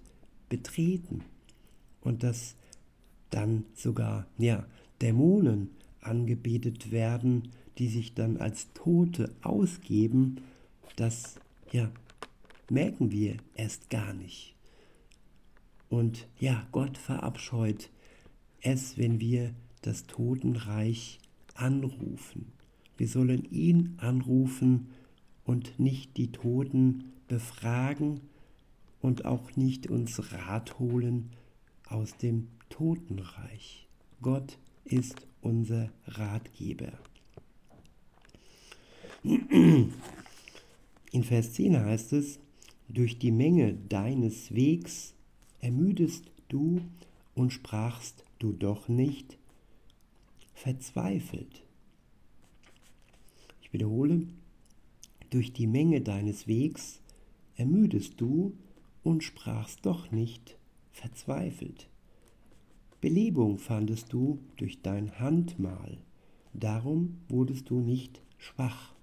betreten. 0.49 1.25
Und 2.00 2.23
das 2.23 2.55
dann 3.31 3.64
sogar 3.75 4.26
ja, 4.38 4.64
Dämonen 5.02 5.71
angebetet 6.00 6.93
werden, 6.93 7.49
die 7.78 7.88
sich 7.88 8.14
dann 8.14 8.37
als 8.37 8.73
Tote 8.75 9.35
ausgeben, 9.43 10.37
das 10.95 11.40
ja, 11.73 11.90
merken 12.71 13.11
wir 13.11 13.38
erst 13.57 13.90
gar 13.90 14.14
nicht. 14.14 14.55
Und 15.88 16.28
ja, 16.38 16.64
Gott 16.71 16.97
verabscheut 16.97 17.90
es, 18.61 18.99
wenn 18.99 19.19
wir 19.19 19.52
das 19.83 20.07
Totenreich 20.07 21.19
anrufen. 21.59 22.53
Wir 22.97 23.09
sollen 23.09 23.45
ihn 23.50 23.95
anrufen 23.99 24.88
und 25.45 25.79
nicht 25.79 26.17
die 26.17 26.33
Toten 26.33 27.12
befragen 27.29 28.21
und 29.00 29.25
auch 29.25 29.57
nicht 29.57 29.88
uns 29.88 30.33
Rat 30.33 30.79
holen 30.79 31.31
aus 31.87 32.17
dem 32.17 32.49
Totenreich. 32.69 33.87
Gott 34.21 34.59
ist 34.85 35.27
unser 35.41 35.91
Ratgeber. 36.07 36.93
In 41.12 41.25
Vers 41.25 41.53
10 41.53 41.79
heißt 41.79 42.12
es, 42.12 42.38
durch 42.88 43.19
die 43.19 43.33
Menge 43.33 43.75
deines 43.75 44.55
Wegs 44.55 45.15
ermüdest 45.61 46.31
du 46.49 46.81
und 47.35 47.53
sprachst 47.53 48.25
du 48.38 48.53
doch 48.53 48.88
nicht 48.88 49.38
verzweifelt. 50.59 51.62
Ich 53.62 53.73
wiederhole, 53.73 54.27
durch 55.31 55.53
die 55.53 55.69
Menge 55.69 56.00
deines 56.00 56.49
Wegs 56.49 57.00
ermüdest 57.57 58.21
du 58.21 58.55
und 59.05 59.23
sprachst 59.23 59.87
doch 59.87 60.11
nicht 60.11 60.59
verzweifelt. 60.91 61.88
Belebung 63.00 63.59
fandest 63.59 64.12
du 64.12 64.41
durch 64.57 64.83
dein 64.83 65.21
Handmahl, 65.21 65.99
darum 66.55 67.18
wurdest 67.29 67.71
du 67.71 67.79
nicht 67.79 68.21
schwach. 68.37 68.94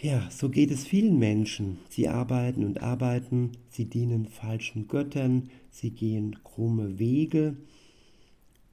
Ja, 0.00 0.30
so 0.30 0.48
geht 0.48 0.70
es 0.70 0.86
vielen 0.86 1.18
Menschen. 1.18 1.78
Sie 1.90 2.08
arbeiten 2.08 2.64
und 2.64 2.82
arbeiten, 2.82 3.52
sie 3.68 3.84
dienen 3.84 4.26
falschen 4.26 4.88
Göttern, 4.88 5.50
sie 5.70 5.90
gehen 5.90 6.42
krumme 6.42 6.98
Wege 6.98 7.56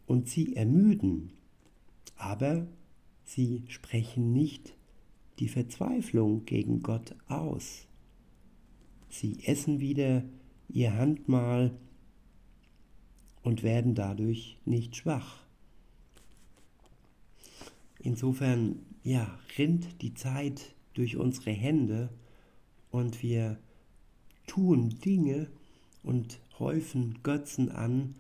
und 0.05 0.29
sie 0.29 0.55
ermüden. 0.55 1.31
Aber 2.17 2.67
sie 3.23 3.63
sprechen 3.67 4.33
nicht 4.33 4.75
die 5.39 5.47
Verzweiflung 5.47 6.45
gegen 6.45 6.81
Gott 6.81 7.15
aus. 7.27 7.87
Sie 9.09 9.43
essen 9.45 9.79
wieder 9.79 10.23
ihr 10.69 10.93
Handmahl 10.93 11.77
und 13.43 13.63
werden 13.63 13.95
dadurch 13.95 14.57
nicht 14.65 14.95
schwach. 14.95 15.45
Insofern, 17.99 18.85
ja, 19.03 19.39
rinnt 19.57 20.01
die 20.01 20.13
Zeit 20.13 20.75
durch 20.93 21.17
unsere 21.17 21.51
Hände 21.51 22.09
und 22.91 23.21
wir 23.23 23.59
tun 24.47 24.89
Dinge 24.89 25.49
und 26.03 26.39
häufen 26.59 27.19
Götzen 27.23 27.71
an, 27.71 28.15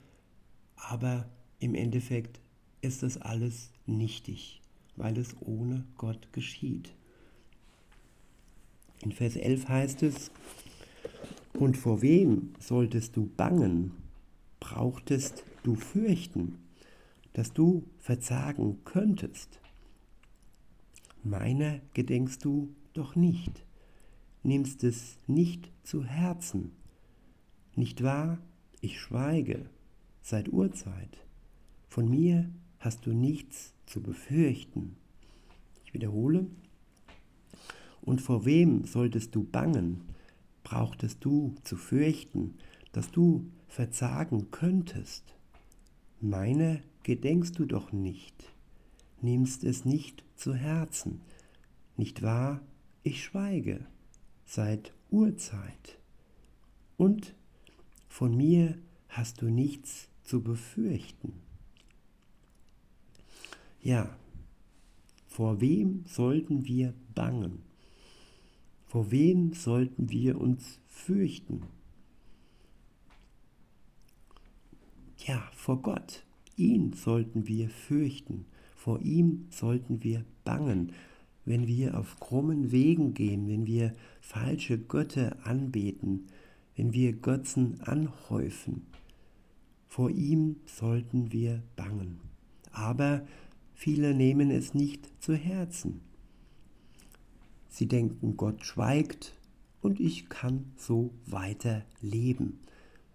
aber 0.75 1.29
im 1.59 1.75
Endeffekt 1.75 2.39
ist 2.81 3.03
das 3.03 3.21
alles 3.21 3.71
nichtig, 3.85 4.61
weil 4.95 5.17
es 5.17 5.35
ohne 5.41 5.85
Gott 5.97 6.31
geschieht. 6.33 6.93
In 9.01 9.11
Vers 9.11 9.35
11 9.35 9.67
heißt 9.67 10.03
es, 10.03 10.31
und 11.53 11.77
vor 11.77 12.01
wem 12.01 12.53
solltest 12.59 13.15
du 13.15 13.27
bangen? 13.27 13.91
brauchtest 14.65 15.43
du 15.61 15.75
fürchten, 15.75 16.57
dass 17.33 17.53
du 17.53 17.83
verzagen 17.99 18.79
könntest? 18.83 19.59
Meiner 21.23 21.79
gedenkst 21.93 22.43
du 22.43 22.73
doch 22.93 23.15
nicht, 23.15 23.63
nimmst 24.41 24.83
es 24.83 25.19
nicht 25.27 25.71
zu 25.83 26.03
Herzen. 26.03 26.71
Nicht 27.75 28.01
wahr? 28.01 28.39
Ich 28.81 28.99
schweige 28.99 29.69
seit 30.23 30.49
Urzeit. 30.49 31.24
Von 31.87 32.09
mir 32.09 32.49
hast 32.79 33.05
du 33.05 33.13
nichts 33.13 33.73
zu 33.85 34.01
befürchten. 34.01 34.95
Ich 35.85 35.93
wiederhole. 35.93 36.47
Und 38.01 38.21
vor 38.21 38.45
wem 38.45 38.85
solltest 38.85 39.33
du 39.35 39.43
bangen? 39.43 40.01
Brauchtest 40.63 41.23
du 41.23 41.55
zu 41.63 41.75
fürchten, 41.77 42.55
dass 42.91 43.11
du 43.11 43.45
verzagen 43.67 44.51
könntest. 44.51 45.35
Meiner 46.21 46.79
gedenkst 47.03 47.59
du 47.59 47.65
doch 47.65 47.91
nicht, 47.91 48.53
nimmst 49.21 49.63
es 49.63 49.85
nicht 49.85 50.23
zu 50.35 50.55
Herzen, 50.55 51.21
nicht 51.97 52.21
wahr? 52.21 52.61
Ich 53.03 53.23
schweige 53.23 53.85
seit 54.45 54.93
Urzeit. 55.09 55.99
Und 56.97 57.35
von 58.07 58.35
mir 58.35 58.77
hast 59.09 59.41
du 59.41 59.47
nichts 59.47 60.09
zu 60.23 60.41
befürchten. 60.41 61.33
Ja, 63.85 64.17
vor 65.27 65.61
wem 65.61 66.05
sollten 66.07 66.65
wir 66.65 66.95
bangen? 67.13 67.59
Vor 68.87 69.11
wem 69.11 69.53
sollten 69.53 70.09
wir 70.09 70.41
uns 70.41 70.79
fürchten? 70.87 71.61
Ja, 75.19 75.47
vor 75.53 75.83
Gott. 75.83 76.25
Ihn 76.57 76.93
sollten 76.93 77.47
wir 77.47 77.69
fürchten. 77.69 78.47
Vor 78.75 79.01
ihm 79.01 79.45
sollten 79.51 80.03
wir 80.03 80.25
bangen, 80.43 80.93
wenn 81.45 81.67
wir 81.67 81.99
auf 81.99 82.19
krummen 82.19 82.71
Wegen 82.71 83.13
gehen, 83.13 83.47
wenn 83.47 83.67
wir 83.67 83.95
falsche 84.19 84.79
Götter 84.79 85.37
anbeten, 85.45 86.25
wenn 86.75 86.91
wir 86.91 87.13
Götzen 87.13 87.79
anhäufen. 87.81 88.87
Vor 89.87 90.09
ihm 90.09 90.55
sollten 90.65 91.31
wir 91.31 91.61
bangen. 91.75 92.19
Aber 92.71 93.27
viele 93.75 94.15
nehmen 94.15 94.49
es 94.49 94.73
nicht 94.73 95.09
zu 95.21 95.35
Herzen. 95.35 96.01
Sie 97.69 97.87
denken, 97.87 98.37
Gott 98.37 98.65
schweigt 98.65 99.37
und 99.81 99.99
ich 99.99 100.29
kann 100.29 100.71
so 100.77 101.13
weiter 101.27 101.85
leben 102.01 102.59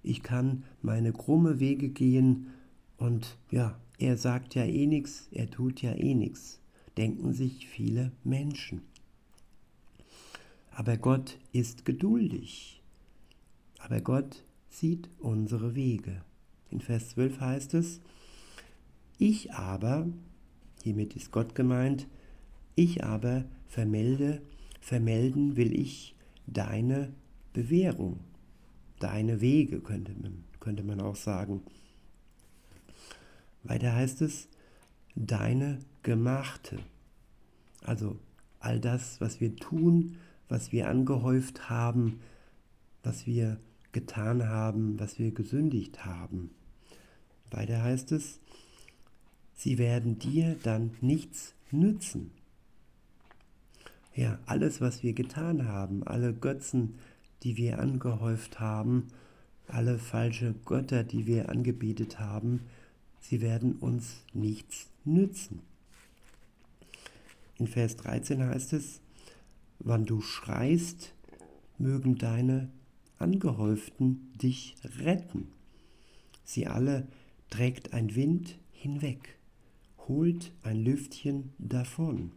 ich 0.03 0.23
kann 0.23 0.64
meine 0.83 1.12
krumme 1.12 1.61
Wege 1.61 1.88
gehen 1.88 2.49
und 2.96 3.37
ja, 3.51 3.79
er 3.99 4.16
sagt 4.16 4.55
ja 4.55 4.64
eh 4.64 4.87
nichts, 4.87 5.29
er 5.31 5.51
tut 5.51 5.83
ja 5.83 5.92
eh 5.92 6.14
nichts, 6.14 6.61
denken 6.96 7.33
sich 7.33 7.68
viele 7.68 8.12
Menschen. 8.25 8.83
Aber 10.70 10.96
Gott 10.96 11.38
ist 11.53 11.85
geduldig. 11.85 12.83
Aber 13.79 14.01
Gott 14.01 14.44
sieht 14.68 15.11
unsere 15.18 15.75
Wege. 15.75 16.23
In 16.70 16.81
Vers 16.81 17.11
12 17.11 17.40
heißt 17.40 17.75
es, 17.75 18.01
ich 19.18 19.53
aber, 19.53 20.09
hiermit 20.83 21.14
ist 21.16 21.33
Gott 21.33 21.55
gemeint, 21.55 22.07
ich 22.75 23.05
aber 23.05 23.45
vermelde, 23.66 24.40
vermelden 24.81 25.57
will 25.57 25.79
ich 25.79 26.14
deine 26.47 27.12
Bewährung 27.53 28.21
deine 29.01 29.40
Wege, 29.40 29.81
könnte 29.81 30.12
man, 30.12 30.45
könnte 30.61 30.85
man 30.85 31.01
auch 31.01 31.16
sagen. 31.16 31.62
Weiter 33.64 33.95
heißt 33.95 34.23
es, 34.23 34.49
deine 35.16 35.81
Gemachte. 36.03 36.79
Also 37.83 38.19
all 38.61 38.79
das, 38.79 39.21
was 39.21 39.40
wir 39.40 39.57
tun, 39.57 40.16
was 40.49 40.71
wir 40.71 40.88
angehäuft 40.88 41.69
haben, 41.69 42.21
was 43.03 43.27
wir 43.27 43.59
getan 43.93 44.49
haben, 44.49 45.01
was 45.01 45.19
wir 45.19 45.33
gesündigt 45.33 46.05
haben. 46.05 46.51
Weiter 47.51 47.83
heißt 47.83 48.12
es, 48.12 48.38
sie 49.61 49.77
werden 49.77 50.18
dir 50.18 50.57
dann 50.62 50.92
nichts 51.03 51.55
nützen. 51.70 52.31
Ja, 54.14 54.38
alles, 54.46 54.81
was 54.81 55.03
wir 55.03 55.12
getan 55.12 55.68
haben, 55.68 56.03
alle 56.03 56.33
Götzen, 56.33 56.94
die 57.42 57.59
wir 57.59 57.79
angehäuft 57.79 58.59
haben, 58.59 59.09
alle 59.66 59.99
falsche 59.99 60.55
Götter, 60.64 61.05
die 61.05 61.27
wir 61.27 61.51
angebetet 61.51 62.18
haben, 62.18 62.61
sie 63.20 63.42
werden 63.42 63.75
uns 63.75 64.25
nichts 64.33 64.88
nützen. 65.05 65.61
In 67.59 67.66
Vers 67.66 67.96
13 67.96 68.42
heißt 68.42 68.73
es, 68.73 69.03
wann 69.79 70.07
du 70.07 70.23
schreist, 70.23 71.12
mögen 71.77 72.16
deine 72.16 72.70
Angehäuften 73.18 74.33
dich 74.40 74.77
retten. 75.05 75.49
Sie 76.44 76.66
alle 76.66 77.07
trägt 77.51 77.92
ein 77.92 78.14
Wind 78.14 78.59
hinweg, 78.73 79.37
holt 80.08 80.52
ein 80.62 80.82
Lüftchen 80.84 81.52
davon. 81.58 82.32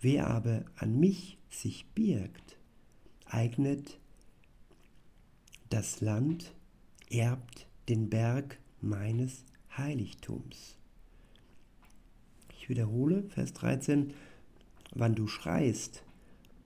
Wer 0.00 0.28
aber 0.28 0.64
an 0.76 0.98
mich 0.98 1.38
sich 1.48 1.86
birgt, 1.94 2.58
eignet 3.26 3.98
das 5.70 6.00
Land, 6.00 6.54
erbt 7.10 7.66
den 7.88 8.10
Berg 8.10 8.58
meines 8.80 9.44
Heiligtums. 9.76 10.76
Ich 12.58 12.68
wiederhole, 12.68 13.24
Vers 13.30 13.52
13, 13.54 14.12
wann 14.94 15.14
du 15.14 15.26
schreist, 15.26 16.04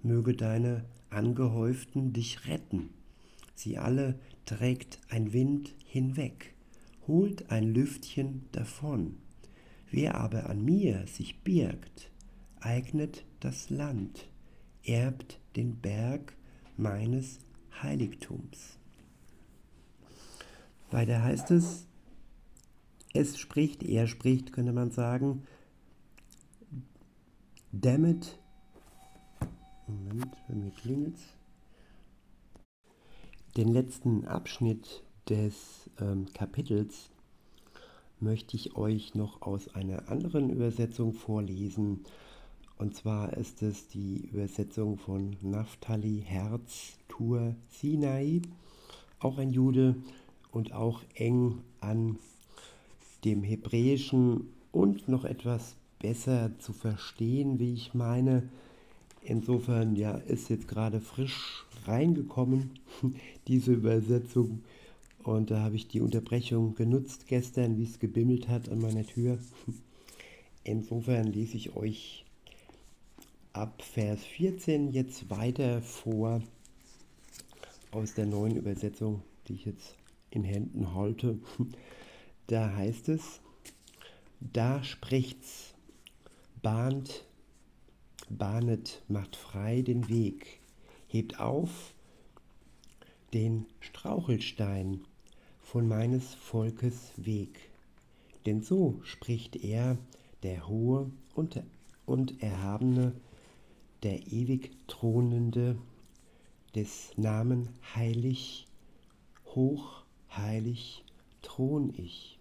möge 0.03 0.35
deine 0.35 0.85
Angehäuften 1.11 2.13
dich 2.13 2.47
retten. 2.47 2.91
Sie 3.55 3.79
alle 3.79 4.19
trägt 4.45 5.01
ein 5.09 5.33
Wind 5.33 5.75
hinweg, 5.85 6.55
holt 7.07 7.51
ein 7.51 7.73
Lüftchen 7.73 8.45
davon. 8.53 9.17
Wer 9.91 10.17
aber 10.17 10.51
an 10.51 10.65
mir 10.65 11.07
sich 11.07 11.43
birgt, 11.43 12.11
eignet 12.61 13.25
das 13.41 13.71
Land, 13.71 14.29
erbt 14.85 15.41
den 15.57 15.81
Berg 15.81 16.37
meines 16.77 17.39
Heiligtums. 17.83 18.79
Weiter 20.91 21.23
heißt 21.23 21.51
es, 21.51 21.87
es 23.15 23.39
spricht, 23.39 23.83
er 23.83 24.07
spricht, 24.07 24.53
könnte 24.53 24.73
man 24.73 24.91
sagen, 24.91 25.45
damit, 27.73 28.39
Moment, 29.87 30.37
bei 30.49 30.55
mir 30.55 30.71
klingelt's, 30.71 31.23
den 33.57 33.69
letzten 33.69 34.27
Abschnitt 34.27 35.03
des 35.29 35.91
ähm, 36.01 36.27
Kapitels 36.33 37.11
möchte 38.21 38.57
ich 38.57 38.77
euch 38.77 39.15
noch 39.15 39.43
aus 39.43 39.75
einer 39.75 40.09
anderen 40.09 40.51
Übersetzung 40.51 41.13
vorlesen. 41.13 42.05
Und 42.77 42.95
zwar 42.95 43.37
ist 43.37 43.63
es 43.63 43.89
die 43.89 44.29
Übersetzung 44.33 44.99
von 44.99 45.37
Naphtali 45.43 46.23
Herz 46.25 46.99
Tur 47.09 47.55
Sinai, 47.71 48.43
auch 49.19 49.39
ein 49.39 49.51
Jude 49.51 49.97
und 50.53 50.73
auch 50.73 51.03
eng 51.15 51.59
an 51.81 52.19
dem 53.25 53.43
Hebräischen 53.43 54.49
und 54.71 55.09
noch 55.09 55.25
etwas 55.25 55.75
besser 55.99 56.53
zu 56.59 56.73
verstehen, 56.73 57.59
wie 57.59 57.75
ich 57.75 57.95
meine. 57.95 58.49
Insofern 59.23 59.97
ja, 59.97 60.13
ist 60.13 60.49
jetzt 60.49 60.69
gerade 60.69 61.01
frisch 61.01 61.65
reingekommen, 61.87 62.71
diese 63.49 63.73
Übersetzung. 63.73 64.63
Und 65.23 65.51
da 65.51 65.61
habe 65.61 65.77
ich 65.77 65.89
die 65.89 66.01
Unterbrechung 66.01 66.75
genutzt 66.75 67.27
gestern, 67.27 67.77
wie 67.77 67.85
es 67.85 67.99
gebimmelt 67.99 68.49
hat 68.49 68.69
an 68.69 68.79
meiner 68.79 69.05
Tür. 69.05 69.39
Insofern 70.65 71.33
lese 71.33 71.57
ich 71.57 71.77
euch 71.77 72.25
ab 73.53 73.83
Vers 73.83 74.23
14 74.25 74.93
jetzt 74.93 75.31
weiter 75.31 75.83
vor 75.83 76.43
aus 77.91 78.15
der 78.15 78.27
neuen 78.27 78.57
Übersetzung, 78.57 79.23
die 79.47 79.55
ich 79.55 79.65
jetzt 79.65 79.97
in 80.31 80.45
Händen 80.45 80.95
halte. 80.95 81.39
Da 82.51 82.75
heißt 82.75 83.11
es, 83.11 83.41
da 84.41 84.83
spricht's, 84.83 85.75
bahnt, 86.63 87.27
bahnet, 88.31 89.03
macht 89.07 89.37
frei 89.37 89.83
den 89.83 90.09
Weg, 90.09 90.61
hebt 91.09 91.41
auf 91.41 91.93
den 93.35 93.67
Strauchelstein 93.81 95.05
von 95.61 95.87
meines 95.87 96.35
Volkes 96.35 97.13
Weg. 97.17 97.71
Denn 98.47 98.63
so 98.63 99.01
spricht 99.03 99.57
er, 99.57 99.99
der 100.43 100.69
Hohe 100.69 101.11
und, 101.35 101.63
und 102.07 102.43
Erhabene, 102.43 103.13
der 104.03 104.27
ewig 104.29 104.71
Thronende, 104.87 105.77
des 106.75 107.11
Namen 107.17 107.69
heilig, 107.95 108.67
hoch, 109.47 110.05
heilig 110.31 111.05
thron 111.43 111.93
ich 111.97 112.39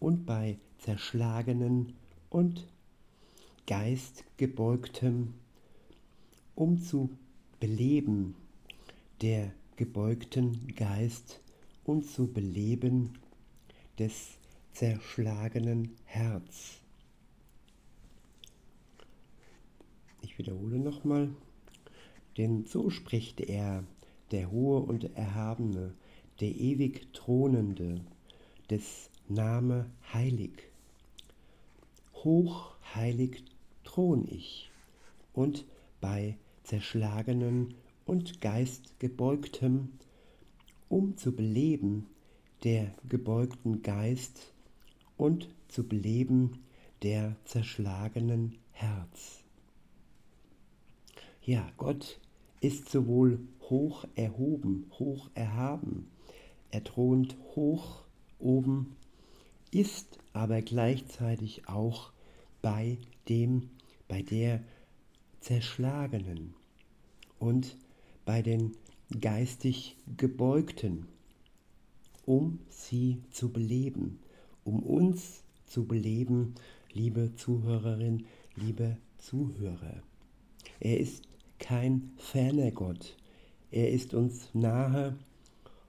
und 0.00 0.26
bei 0.26 0.58
zerschlagenen 0.78 1.94
und 2.28 2.66
geistgebeugtem, 3.66 5.34
um 6.54 6.82
zu 6.82 7.10
beleben 7.60 8.34
der 9.20 9.52
gebeugten 9.76 10.74
Geist 10.74 11.40
und 11.84 12.06
zu 12.06 12.32
beleben 12.32 13.18
des 13.98 14.38
zerschlagenen 14.72 15.96
Herz. 16.04 16.80
Ich 20.22 20.38
wiederhole 20.38 20.78
nochmal, 20.78 21.30
denn 22.36 22.64
so 22.64 22.90
spricht 22.90 23.40
er, 23.40 23.84
der 24.30 24.50
Hohe 24.50 24.80
und 24.80 25.14
Erhabene, 25.16 25.94
der 26.40 26.48
ewig 26.48 27.12
Thronende, 27.12 28.00
des 28.70 29.10
Name 29.28 29.90
heilig. 30.12 30.70
Hochheilig 32.14 33.44
thron 33.84 34.26
ich, 34.30 34.70
und 35.34 35.66
bei 36.00 36.38
zerschlagenen 36.64 37.74
und 38.06 38.40
geistgebeugtem, 38.40 39.88
um 40.88 41.16
zu 41.16 41.32
beleben 41.32 42.06
der 42.64 42.92
gebeugten 43.08 43.82
Geist 43.82 44.52
und 45.16 45.48
zu 45.68 45.86
beleben 45.88 46.58
der 47.02 47.36
zerschlagenen 47.44 48.58
Herz. 48.72 49.42
Ja, 51.42 51.68
Gott 51.76 52.20
ist 52.60 52.88
sowohl 52.90 53.40
hoch 53.68 54.04
erhoben, 54.14 54.86
hoch 54.98 55.30
erhaben, 55.34 56.08
er 56.70 56.84
thront 56.84 57.36
hoch 57.56 58.04
oben, 58.38 58.96
ist 59.70 60.18
aber 60.32 60.62
gleichzeitig 60.62 61.68
auch 61.68 62.12
bei 62.60 62.98
dem, 63.28 63.70
bei 64.08 64.22
der 64.22 64.62
Zerschlagenen 65.40 66.54
und 67.38 67.76
bei 68.24 68.42
den 68.42 68.72
geistig 69.20 69.96
Gebeugten, 70.16 71.06
um 72.24 72.60
sie 72.68 73.22
zu 73.30 73.50
beleben, 73.52 74.20
um 74.64 74.82
uns 74.82 75.42
zu 75.66 75.86
beleben, 75.86 76.54
liebe 76.92 77.34
Zuhörerin, 77.34 78.26
liebe 78.56 78.96
Zuhörer. 79.18 80.02
Er 80.80 81.00
ist 81.00 81.24
kein 81.58 82.12
ferner 82.16 82.70
Gott, 82.70 83.16
er 83.70 83.90
ist 83.90 84.14
uns 84.14 84.48
nahe 84.52 85.16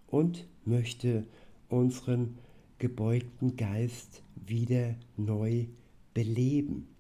und 0.08 0.48
möchte 0.65 1.26
unseren 1.69 2.38
gebeugten 2.78 3.56
Geist 3.56 4.24
wieder 4.36 4.96
neu 5.17 5.65
beleben. 6.13 6.93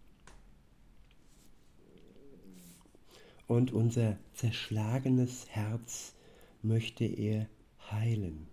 Und 3.47 3.71
unser 3.71 4.17
zerschlagenes 4.33 5.47
Herz 5.49 6.13
möchte 6.61 7.05
er 7.05 7.47
heilen. 7.91 8.47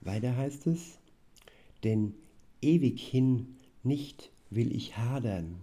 Weiter 0.00 0.36
heißt 0.36 0.66
es, 0.66 0.98
denn 1.82 2.14
ewig 2.60 3.00
hin 3.00 3.56
nicht 3.82 4.30
will 4.50 4.74
ich 4.74 4.96
hadern 4.96 5.60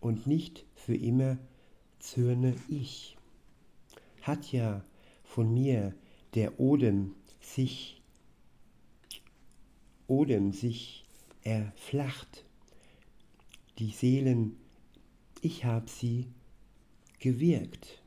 und 0.00 0.26
nicht 0.26 0.64
für 0.74 0.94
immer 0.94 1.38
zürne 1.98 2.54
ich. 2.68 3.16
Hat 4.22 4.52
ja 4.52 4.84
von 5.24 5.52
mir 5.52 5.94
der 6.34 6.58
Odem 6.60 7.14
sich 7.40 7.98
Odem 10.06 10.52
sich 10.52 11.04
erflacht. 11.42 12.44
Die 13.78 13.90
Seelen, 13.90 14.56
ich 15.42 15.66
habe 15.66 15.88
sie 15.88 16.26
gewirkt. 17.18 18.02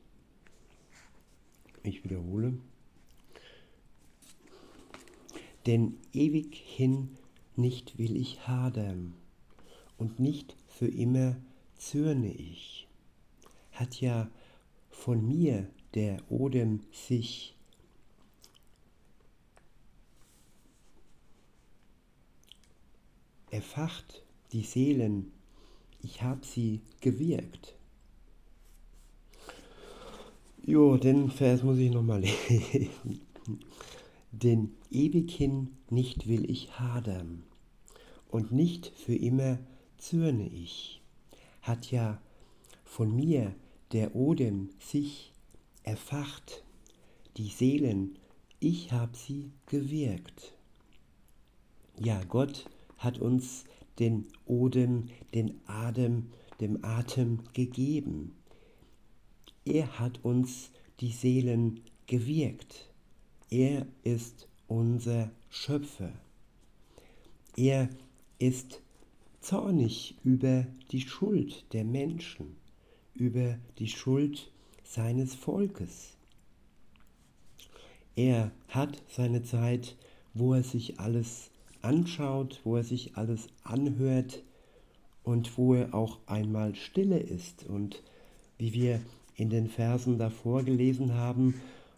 Ich 1.82 2.04
wiederhole. 2.04 2.54
Denn 5.66 5.98
ewig 6.12 6.56
hin 6.56 7.16
nicht 7.56 7.98
will 7.98 8.16
ich 8.16 8.46
hadern 8.46 9.14
und 9.98 10.18
nicht 10.18 10.56
für 10.66 10.88
immer 10.88 11.36
zürne 11.76 12.32
ich. 12.32 12.88
Hat 13.72 14.00
ja 14.00 14.30
von 14.90 15.26
mir 15.26 15.68
der 15.94 16.18
Odem 16.30 16.80
sich 16.90 17.54
erfacht, 23.50 24.22
die 24.52 24.62
Seelen, 24.62 25.30
ich 26.02 26.22
hab 26.22 26.44
sie 26.44 26.80
gewirkt. 27.00 27.76
Jo, 30.64 30.96
den 30.96 31.28
Vers 31.28 31.64
muss 31.64 31.78
ich 31.78 31.90
nochmal 31.90 32.20
lesen. 32.48 33.20
Denn 34.30 34.70
ewig 34.92 35.32
hin 35.32 35.70
nicht 35.90 36.28
will 36.28 36.48
ich 36.48 36.78
hadern 36.78 37.42
und 38.28 38.52
nicht 38.52 38.92
für 38.94 39.16
immer 39.16 39.58
zürne 39.98 40.48
ich. 40.48 41.02
Hat 41.62 41.90
ja 41.90 42.22
von 42.84 43.14
mir 43.14 43.56
der 43.90 44.14
Odem 44.14 44.70
sich 44.78 45.32
erfacht, 45.82 46.62
die 47.36 47.48
Seelen, 47.48 48.16
ich 48.60 48.92
hab 48.92 49.16
sie 49.16 49.50
gewirkt. 49.66 50.56
Ja, 51.98 52.22
Gott 52.22 52.70
hat 52.98 53.18
uns 53.18 53.64
den 53.98 54.26
Odem, 54.46 55.08
den 55.34 55.60
Adem, 55.66 56.28
dem 56.60 56.84
Atem 56.84 57.40
gegeben. 57.52 58.36
Er 59.64 59.98
hat 59.98 60.24
uns 60.24 60.70
die 61.00 61.12
Seelen 61.12 61.80
gewirkt. 62.06 62.90
Er 63.50 63.86
ist 64.02 64.48
unser 64.66 65.30
Schöpfer. 65.50 66.12
Er 67.56 67.88
ist 68.38 68.80
zornig 69.40 70.16
über 70.24 70.66
die 70.90 71.02
Schuld 71.02 71.64
der 71.72 71.84
Menschen, 71.84 72.56
über 73.14 73.58
die 73.78 73.88
Schuld 73.88 74.50
seines 74.84 75.34
Volkes. 75.34 76.16
Er 78.16 78.50
hat 78.68 79.02
seine 79.08 79.42
Zeit, 79.42 79.96
wo 80.34 80.54
er 80.54 80.62
sich 80.62 80.98
alles 80.98 81.50
anschaut, 81.82 82.60
wo 82.64 82.76
er 82.76 82.84
sich 82.84 83.16
alles 83.16 83.48
anhört 83.64 84.42
und 85.22 85.56
wo 85.56 85.74
er 85.74 85.94
auch 85.94 86.18
einmal 86.26 86.74
stille 86.74 87.18
ist. 87.18 87.64
Und 87.64 88.02
wie 88.58 88.72
wir 88.72 89.00
in 89.34 89.50
den 89.50 89.68
Versen 89.68 90.18
davor 90.18 90.62
gelesen 90.62 91.14
haben, 91.14 91.54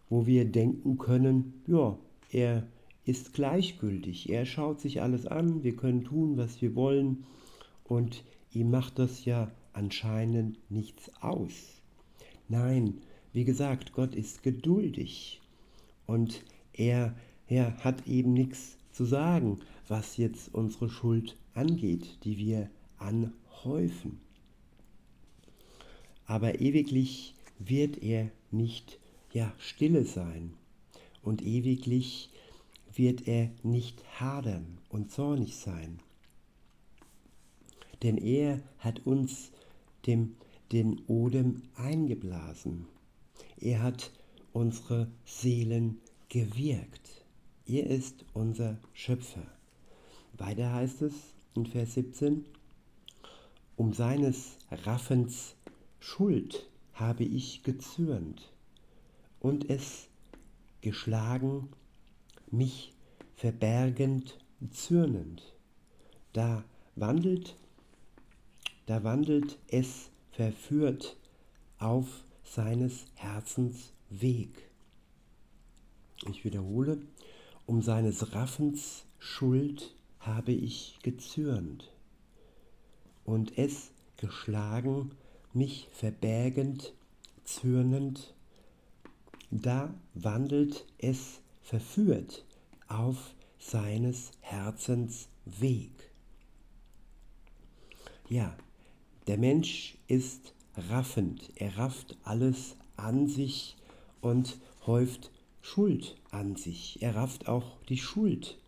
wo 0.09 0.27
wir 0.27 0.45
denken 0.45 0.99
können, 0.99 1.63
ja, 1.67 1.99
er 2.31 2.67
ist 3.05 3.35
gleichgültig, 3.35 4.31
er 4.31 4.47
schaut 4.47 4.81
sich 4.81 5.03
alles 5.03 5.27
an, 5.27 5.63
wir 5.63 5.77
können 5.77 6.05
tun, 6.05 6.37
was 6.37 6.63
wir 6.63 6.75
wollen 6.75 7.25
und 7.85 8.25
ihm 8.53 8.71
macht 8.71 8.99
das 8.99 9.25
ja 9.25 9.51
anscheinend 9.73 10.59
nichts 10.71 11.11
aus. 11.21 11.83
Nein, 12.49 12.99
wie 13.33 13.45
gesagt, 13.45 13.93
Gott 13.93 14.15
ist 14.15 14.43
geduldig 14.43 15.41
und 16.07 16.43
er, 16.73 17.15
er 17.49 17.77
hat 17.79 18.07
eben 18.07 18.33
nichts 18.33 18.79
zu 18.93 19.05
sagen, 19.05 19.59
was 19.89 20.17
jetzt 20.17 20.55
unsere 20.55 20.89
Schuld 20.89 21.37
angeht, 21.55 22.19
die 22.25 22.39
wir 22.39 22.71
anhäufen. 22.99 24.21
Aber 26.27 26.61
ewiglich 26.61 27.35
wird 27.59 28.03
er 28.03 28.31
nicht 28.51 28.99
ja 29.33 29.53
stille 29.59 30.05
sein 30.05 30.55
und 31.23 31.43
ewiglich 31.43 32.31
wird 32.95 33.27
er 33.27 33.51
nicht 33.63 34.03
hadern 34.21 34.79
und 34.89 35.11
zornig 35.11 35.57
sein. 35.57 35.99
Denn 38.03 38.19
er 38.19 38.61
hat 38.79 39.07
uns 39.07 39.51
dem, 40.07 40.37
den 40.73 41.01
Odem 41.07 41.63
eingeblasen. 41.75 42.87
Er 43.59 43.83
hat 43.83 44.13
unsere 44.53 45.09
Seelen 45.25 46.01
gewirkt. 46.29 47.25
Er 47.67 47.87
ist 47.87 48.25
unser 48.35 48.79
Schöpfer. 48.93 49.47
Weiter 50.37 50.73
heißt 50.73 51.03
es 51.03 51.15
in 51.55 51.67
Vers 51.67 51.95
17, 51.95 52.45
um 53.77 53.93
seines 53.93 54.59
Raffens 54.71 55.57
Schuld 56.07 56.69
habe 56.93 57.25
ich 57.25 57.63
gezürnt 57.63 58.53
und 59.41 59.71
es 59.71 60.07
geschlagen, 60.83 61.71
mich 62.51 62.93
verbergend, 63.37 64.39
zürnend. 64.71 65.43
Da 66.35 66.63
wandelt, 66.95 67.57
da 68.85 69.03
wandelt 69.03 69.59
es 69.69 70.11
verführt 70.31 71.17
auf 71.79 72.23
seines 72.45 73.07
Herzens 73.15 73.95
Weg. 74.11 74.71
Ich 76.29 76.45
wiederhole, 76.45 76.99
um 77.65 77.81
seines 77.81 78.35
Raffens 78.35 79.07
Schuld 79.19 79.97
habe 80.21 80.53
ich 80.53 80.99
gezürnt 81.03 81.91
und 83.25 83.57
es 83.57 83.91
geschlagen, 84.19 85.11
mich 85.55 85.89
verbergend, 85.93 86.93
zürnend, 87.45 88.35
da 89.51 89.95
wandelt 90.15 90.85
es 90.99 91.41
verführt 91.63 92.45
auf 92.89 93.35
seines 93.59 94.33
Herzens 94.41 95.29
Weg. 95.45 96.11
Ja, 98.29 98.57
der 99.27 99.39
Mensch 99.39 99.97
ist 100.09 100.55
raffend, 100.91 101.51
er 101.57 101.79
rafft 101.79 102.17
alles 102.25 102.77
an 102.97 103.29
sich 103.29 103.77
und 104.21 104.59
häuft 104.87 105.31
Schuld 105.61 106.17
an 106.31 106.57
sich. 106.57 107.01
Er 107.01 107.15
rafft 107.17 107.49
auch 107.49 107.81
die 107.89 107.99
Schuld 107.99 108.59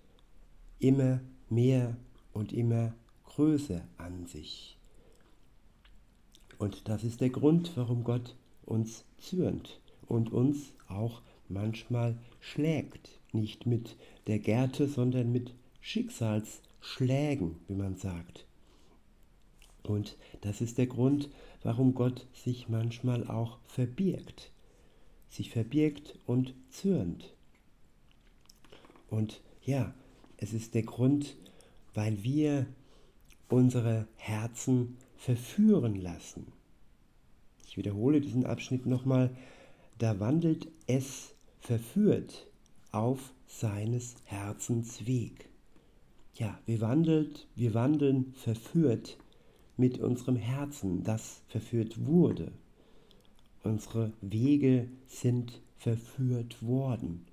immer 0.78 1.20
mehr 1.50 1.96
und 2.32 2.52
immer 2.52 2.94
größer 3.24 3.86
an 3.98 4.26
sich. 4.26 4.75
Und 6.58 6.88
das 6.88 7.04
ist 7.04 7.20
der 7.20 7.30
Grund, 7.30 7.72
warum 7.76 8.04
Gott 8.04 8.34
uns 8.64 9.04
zürnt 9.18 9.80
und 10.06 10.32
uns 10.32 10.72
auch 10.88 11.22
manchmal 11.48 12.16
schlägt. 12.40 13.20
Nicht 13.32 13.66
mit 13.66 13.96
der 14.26 14.38
Gerte, 14.38 14.88
sondern 14.88 15.30
mit 15.32 15.54
Schicksalsschlägen, 15.80 17.56
wie 17.68 17.74
man 17.74 17.96
sagt. 17.96 18.46
Und 19.82 20.16
das 20.40 20.60
ist 20.60 20.78
der 20.78 20.86
Grund, 20.86 21.30
warum 21.62 21.94
Gott 21.94 22.26
sich 22.32 22.68
manchmal 22.68 23.28
auch 23.28 23.58
verbirgt. 23.66 24.50
Sich 25.28 25.50
verbirgt 25.50 26.18
und 26.26 26.54
zürnt. 26.70 27.34
Und 29.10 29.42
ja, 29.62 29.94
es 30.38 30.52
ist 30.52 30.74
der 30.74 30.82
Grund, 30.82 31.36
weil 31.94 32.22
wir 32.24 32.66
unsere 33.48 34.08
Herzen 34.16 34.96
verführen 35.16 35.96
lassen. 35.96 36.52
Ich 37.66 37.76
wiederhole 37.76 38.20
diesen 38.20 38.46
Abschnitt 38.46 38.86
nochmal. 38.86 39.36
Da 39.98 40.20
wandelt 40.20 40.68
es 40.86 41.34
verführt 41.60 42.46
auf 42.92 43.32
seines 43.46 44.16
Herzens 44.24 45.06
Weg. 45.06 45.48
Ja, 46.34 46.58
wir, 46.66 46.80
wandelt, 46.80 47.46
wir 47.54 47.74
wandeln 47.74 48.32
verführt 48.34 49.18
mit 49.76 49.98
unserem 49.98 50.36
Herzen, 50.36 51.02
das 51.02 51.42
verführt 51.48 52.06
wurde. 52.06 52.52
Unsere 53.62 54.12
Wege 54.20 54.88
sind 55.06 55.60
verführt 55.78 56.62
worden 56.62 57.26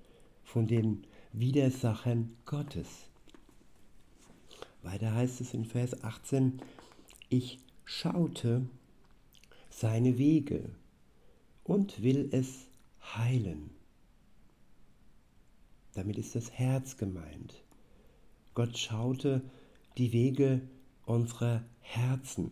von 0.43 0.67
den 0.67 1.03
Widersachen 1.31 2.35
Gottes. 2.45 2.87
Weiter 4.83 5.13
heißt 5.13 5.41
es 5.41 5.53
in 5.53 5.65
Vers 5.65 6.03
18, 6.03 6.59
ich 7.29 7.59
schaute 7.85 8.67
seine 9.69 10.17
Wege 10.17 10.69
und 11.63 12.01
will 12.03 12.29
es 12.31 12.67
heilen. 13.15 13.69
Damit 15.93 16.17
ist 16.17 16.35
das 16.35 16.51
Herz 16.51 16.97
gemeint. 16.97 17.63
Gott 18.53 18.77
schaute 18.77 19.41
die 19.97 20.11
Wege 20.11 20.61
unserer 21.05 21.63
Herzen 21.81 22.51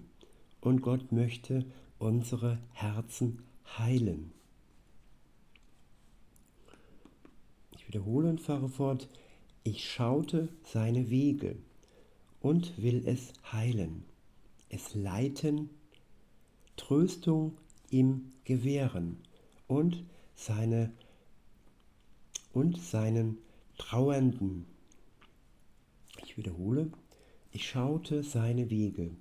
und 0.61 0.81
Gott 0.81 1.11
möchte 1.11 1.65
unsere 1.99 2.59
Herzen 2.73 3.43
heilen. 3.77 4.31
wiederhole 7.91 8.29
und 8.29 8.39
fahre 8.39 8.69
fort. 8.69 9.09
Ich 9.63 9.89
schaute 9.89 10.47
seine 10.63 11.09
Wege 11.09 11.57
und 12.41 12.81
will 12.81 13.03
es 13.05 13.33
heilen, 13.51 14.05
es 14.71 14.95
leiten, 14.95 15.69
Tröstung 16.77 17.57
ihm 17.89 18.31
gewähren 18.45 19.17
und 19.67 20.05
seine 20.33 20.93
und 22.53 22.79
seinen 22.79 23.37
Trauernden. 23.77 24.65
Ich 26.23 26.37
wiederhole, 26.37 26.89
ich 27.51 27.67
schaute 27.67 28.23
seine 28.23 28.69
Wege 28.69 29.11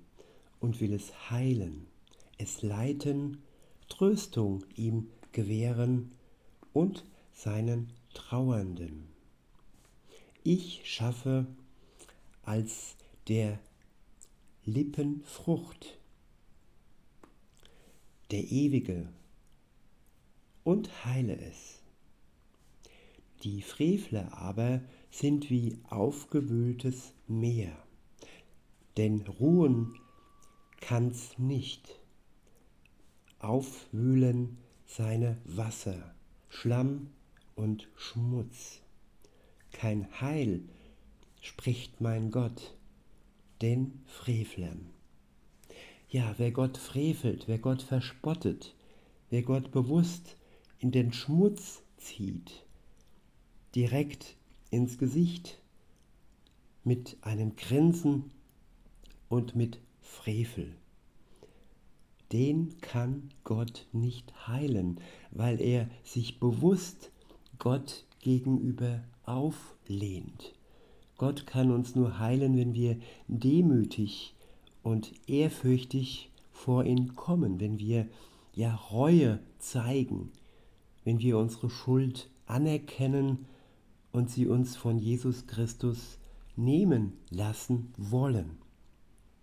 und 0.61 0.79
will 0.79 0.93
es 0.93 1.29
heilen, 1.29 1.87
es 2.37 2.61
leiten, 2.61 3.37
Tröstung 3.89 4.63
ihm 4.77 5.09
gewähren 5.33 6.11
und 6.71 7.03
seinen 7.33 7.91
Trauernden. 8.13 9.09
Ich 10.43 10.81
schaffe 10.85 11.45
als 12.43 12.95
der 13.27 13.59
Lippen 14.73 15.21
Frucht, 15.25 15.99
der 18.31 18.39
Ewige, 18.39 19.09
und 20.63 21.03
heile 21.03 21.37
es. 21.37 21.81
Die 23.43 23.63
Frevler 23.63 24.31
aber 24.37 24.79
sind 25.09 25.49
wie 25.49 25.77
aufgewühltes 25.89 27.11
Meer, 27.27 27.75
denn 28.95 29.27
ruhen 29.27 29.99
kann's 30.79 31.37
nicht. 31.37 31.99
Aufwühlen 33.39 34.57
seine 34.85 35.37
Wasser, 35.43 36.15
Schlamm 36.47 37.09
und 37.55 37.89
Schmutz. 37.97 38.79
Kein 39.73 40.21
Heil 40.21 40.61
spricht 41.41 41.99
mein 41.99 42.31
Gott 42.31 42.73
den 43.61 44.01
Frevlern. 44.05 44.89
Ja, 46.09 46.35
wer 46.37 46.51
Gott 46.51 46.77
frevelt, 46.77 47.47
wer 47.47 47.59
Gott 47.59 47.81
verspottet, 47.81 48.75
wer 49.29 49.43
Gott 49.43 49.71
bewusst 49.71 50.35
in 50.79 50.91
den 50.91 51.13
Schmutz 51.13 51.83
zieht, 51.97 52.65
direkt 53.75 54.35
ins 54.71 54.97
Gesicht 54.97 55.61
mit 56.83 57.17
einem 57.21 57.55
Grinsen 57.55 58.31
und 59.29 59.55
mit 59.55 59.79
Frevel. 60.01 60.75
Den 62.31 62.79
kann 62.81 63.29
Gott 63.43 63.87
nicht 63.91 64.47
heilen, 64.47 64.99
weil 65.31 65.61
er 65.61 65.89
sich 66.03 66.39
bewusst 66.39 67.11
Gott 67.59 68.05
gegenüber 68.19 69.03
auflehnt. 69.23 70.53
Gott 71.21 71.45
kann 71.45 71.69
uns 71.69 71.93
nur 71.93 72.17
heilen, 72.17 72.57
wenn 72.57 72.73
wir 72.73 72.97
demütig 73.27 74.33
und 74.81 75.13
ehrfürchtig 75.29 76.31
vor 76.51 76.83
ihn 76.83 77.15
kommen, 77.15 77.59
wenn 77.59 77.77
wir 77.77 78.07
ja 78.55 78.73
Reue 78.73 79.39
zeigen, 79.59 80.31
wenn 81.03 81.19
wir 81.19 81.37
unsere 81.37 81.69
Schuld 81.69 82.27
anerkennen 82.47 83.45
und 84.11 84.31
sie 84.31 84.47
uns 84.47 84.75
von 84.75 84.97
Jesus 84.97 85.45
Christus 85.45 86.17
nehmen 86.55 87.13
lassen 87.29 87.93
wollen. 87.97 88.57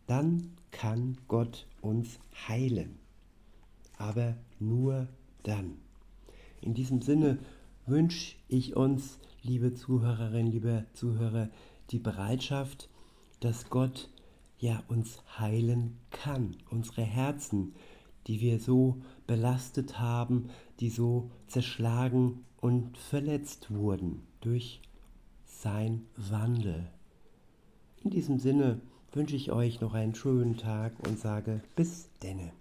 Dann 0.09 0.51
kann 0.73 1.17
Gott 1.29 1.69
uns 1.81 2.19
heilen. 2.49 2.99
Aber 3.99 4.37
nur 4.59 5.07
dann. 5.45 5.75
In 6.61 6.75
diesem 6.75 7.03
Sinne 7.03 7.39
wünsche 7.87 8.35
ich 8.49 8.75
uns, 8.75 9.21
liebe 9.43 9.75
Zuhörerinnen, 9.75 10.51
liebe 10.51 10.85
Zuhörer, 10.93 11.51
die 11.91 11.99
Bereitschaft, 11.99 12.89
dass 13.41 13.71
Gott 13.71 14.11
ja 14.59 14.83
uns 14.89 15.23
heilen 15.39 15.99
kann, 16.11 16.57
unsere 16.71 17.03
Herzen, 17.03 17.75
die 18.27 18.41
wir 18.41 18.61
so 18.61 19.01
belastet 19.27 19.99
haben, 19.99 20.51
die 20.81 20.91
so 20.91 21.31
zerschlagen 21.47 22.45
und 22.61 22.99
verletzt 22.99 23.71
wurden 23.71 24.23
durch 24.41 24.81
sein 25.47 26.07
Wandel. 26.17 26.89
In 28.03 28.11
diesem 28.11 28.39
Sinne 28.39 28.81
wünsche 29.13 29.37
ich 29.37 29.51
euch 29.51 29.81
noch 29.81 29.95
einen 29.95 30.15
schönen 30.15 30.57
Tag 30.57 30.93
und 31.07 31.19
sage 31.19 31.63
bis 31.75 32.11
denne. 32.23 32.53